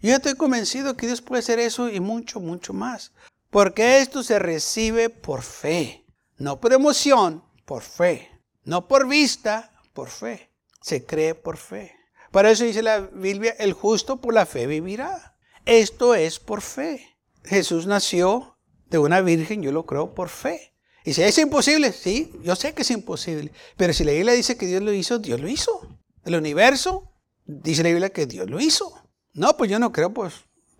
Yo 0.00 0.14
estoy 0.14 0.34
convencido 0.34 0.96
que 0.96 1.06
Dios 1.06 1.22
puede 1.22 1.40
hacer 1.40 1.58
eso 1.58 1.88
y 1.88 2.00
mucho, 2.00 2.40
mucho 2.40 2.72
más. 2.72 3.12
Porque 3.50 4.00
esto 4.00 4.22
se 4.22 4.38
recibe 4.38 5.08
por 5.08 5.42
fe. 5.42 6.04
No 6.36 6.60
por 6.60 6.72
emoción, 6.72 7.44
por 7.64 7.82
fe. 7.82 8.30
No 8.64 8.88
por 8.88 9.06
vista, 9.06 9.72
por 9.92 10.08
fe. 10.08 10.50
Se 10.82 11.06
cree 11.06 11.34
por 11.34 11.56
fe. 11.56 11.94
Por 12.30 12.46
eso 12.46 12.64
dice 12.64 12.82
la 12.82 12.98
Biblia, 12.98 13.54
el 13.58 13.72
justo 13.72 14.20
por 14.20 14.34
la 14.34 14.44
fe 14.44 14.66
vivirá. 14.66 15.36
Esto 15.64 16.14
es 16.14 16.40
por 16.40 16.60
fe. 16.60 17.13
Jesús 17.44 17.86
nació 17.86 18.58
de 18.90 18.98
una 18.98 19.20
virgen, 19.20 19.62
yo 19.62 19.72
lo 19.72 19.86
creo 19.86 20.14
por 20.14 20.28
fe. 20.28 20.74
Y 21.04 21.12
si 21.12 21.22
es 21.22 21.36
imposible, 21.38 21.92
sí, 21.92 22.32
yo 22.42 22.56
sé 22.56 22.72
que 22.72 22.82
es 22.82 22.90
imposible. 22.90 23.52
Pero 23.76 23.92
si 23.92 24.04
la 24.04 24.12
Biblia 24.12 24.32
dice 24.32 24.56
que 24.56 24.66
Dios 24.66 24.82
lo 24.82 24.92
hizo, 24.92 25.18
Dios 25.18 25.40
lo 25.40 25.48
hizo. 25.48 25.98
El 26.24 26.36
universo, 26.36 27.12
dice 27.44 27.82
la 27.82 27.90
Biblia 27.90 28.10
que 28.10 28.26
Dios 28.26 28.48
lo 28.48 28.60
hizo. 28.60 28.92
No, 29.34 29.56
pues 29.56 29.70
yo 29.70 29.78
no 29.78 29.92
creo, 29.92 30.14
pues 30.14 30.32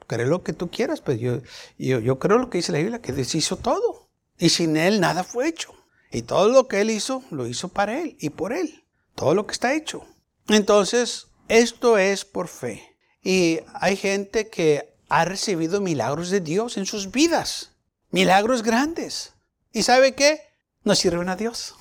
creo 0.07 0.27
lo 0.27 0.43
que 0.43 0.53
tú 0.53 0.71
quieras, 0.71 1.01
pues 1.01 1.21
yo, 1.21 1.41
yo, 1.79 1.99
yo 1.99 2.19
creo 2.19 2.39
lo 2.39 2.51
que 2.51 2.59
dice 2.59 2.73
la 2.73 2.79
Biblia, 2.79 3.03
que 3.03 3.13
Dios 3.13 3.35
hizo 3.35 3.57
todo. 3.57 4.09
Y 4.39 4.49
sin 4.49 4.77
Él 4.77 5.01
nada 5.01 5.25
fue 5.25 5.49
hecho. 5.49 5.75
Y 6.11 6.23
todo 6.23 6.49
lo 6.49 6.69
que 6.69 6.81
Él 6.81 6.91
hizo, 6.91 7.23
lo 7.31 7.47
hizo 7.47 7.69
para 7.69 8.01
Él 8.01 8.17
y 8.19 8.31
por 8.31 8.53
Él. 8.53 8.85
Todo 9.15 9.35
lo 9.35 9.47
que 9.47 9.53
está 9.53 9.75
hecho. 9.75 10.07
Entonces, 10.49 11.29
esto 11.49 11.99
es 11.99 12.25
por 12.25 12.49
fe. 12.49 12.83
Y 13.23 13.61
hay 13.75 13.97
gente 13.97 14.49
que 14.49 14.94
ha 15.15 15.25
recibido 15.25 15.81
milagros 15.81 16.31
de 16.31 16.41
Dios 16.41 16.77
en 16.77 16.87
sus 16.87 17.13
vidas. 17.13 17.71
Milagros 18.11 18.65
grandes. 18.65 19.33
¿Y 19.71 19.85
sabe 19.85 20.17
qué? 20.17 20.41
No 20.83 20.97
sirven 20.97 21.29
a 21.29 21.37
Dios. 21.37 21.77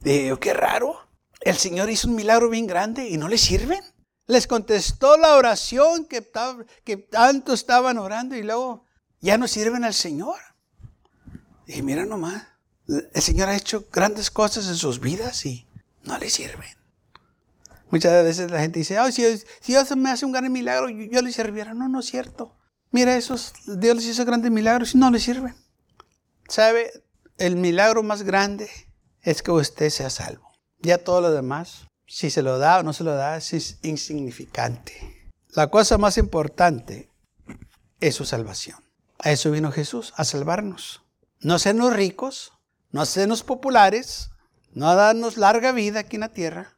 Digo, 0.00 0.40
qué 0.40 0.54
raro. 0.54 1.06
El 1.42 1.58
Señor 1.58 1.90
hizo 1.90 2.08
un 2.08 2.14
milagro 2.14 2.48
bien 2.48 2.66
grande 2.66 3.06
y 3.10 3.18
no 3.18 3.28
le 3.28 3.36
sirven. 3.36 3.82
Les 4.26 4.46
contestó 4.46 5.18
la 5.18 5.36
oración 5.36 6.06
que, 6.06 6.22
tanto 7.10 7.52
estaban 7.52 7.98
orando 7.98 8.36
y 8.36 8.42
luego 8.42 8.86
ya 9.20 9.36
no 9.36 9.46
sirven 9.46 9.84
al 9.84 9.94
Señor. 9.94 10.38
Y 11.66 11.82
mira 11.82 12.06
nomás, 12.06 12.42
el 12.86 13.20
Señor 13.20 13.50
ha 13.50 13.56
hecho 13.56 13.86
grandes 13.92 14.30
cosas 14.30 14.66
en 14.68 14.76
sus 14.76 14.98
vidas 14.98 15.44
y 15.44 15.66
no 16.04 16.16
le 16.16 16.30
sirven. 16.30 16.77
Muchas 17.90 18.24
veces 18.24 18.50
la 18.50 18.60
gente 18.60 18.78
dice, 18.80 18.98
si, 19.12 19.22
Dios 19.66 19.96
me 19.96 20.10
hace 20.10 20.26
un 20.26 20.32
gran 20.32 20.50
milagro, 20.52 20.88
yo, 20.88 21.22
le 21.22 21.32
serviera. 21.32 21.74
No, 21.74 21.88
no 21.88 22.00
es 22.00 22.06
cierto. 22.06 22.56
Mira, 22.90 23.16
esos, 23.16 23.52
Dios 23.66 23.96
les 23.96 24.06
hizo 24.06 24.24
grandes 24.24 24.50
milagros 24.50 24.94
y 24.94 24.98
no 24.98 25.10
le 25.10 25.20
sirven. 25.20 25.54
¿Sabe? 26.48 26.90
El 27.38 27.56
milagro 27.56 28.02
más 28.02 28.22
grande 28.22 28.68
es 29.22 29.42
que 29.42 29.50
usted 29.50 29.90
sea 29.90 30.10
salvo. 30.10 30.50
Ya 30.80 30.98
todo 30.98 31.20
lo 31.20 31.32
demás 31.32 31.86
Si 32.06 32.30
se 32.30 32.42
lo 32.42 32.58
da 32.58 32.78
o 32.78 32.82
no 32.82 32.92
se 32.92 33.04
lo 33.04 33.14
da 33.14 33.36
es 33.36 33.78
insignificante. 33.82 35.30
La 35.50 35.68
cosa 35.68 35.98
más 35.98 36.16
importante 36.16 37.10
es 38.00 38.14
su 38.14 38.24
salvación. 38.24 38.78
A 39.18 39.30
eso 39.30 39.50
vino 39.50 39.72
Jesús, 39.72 40.14
a 40.16 40.24
salvarnos. 40.24 41.02
No 41.40 41.54
hacernos 41.54 41.92
ricos, 41.92 42.52
no 42.92 43.02
hacernos 43.02 43.42
populares, 43.42 44.30
no 44.72 44.88
a 44.88 44.94
darnos 44.94 45.36
larga 45.36 45.72
vida 45.72 46.00
aquí 46.00 46.16
en 46.16 46.20
la 46.20 46.32
tierra, 46.32 46.77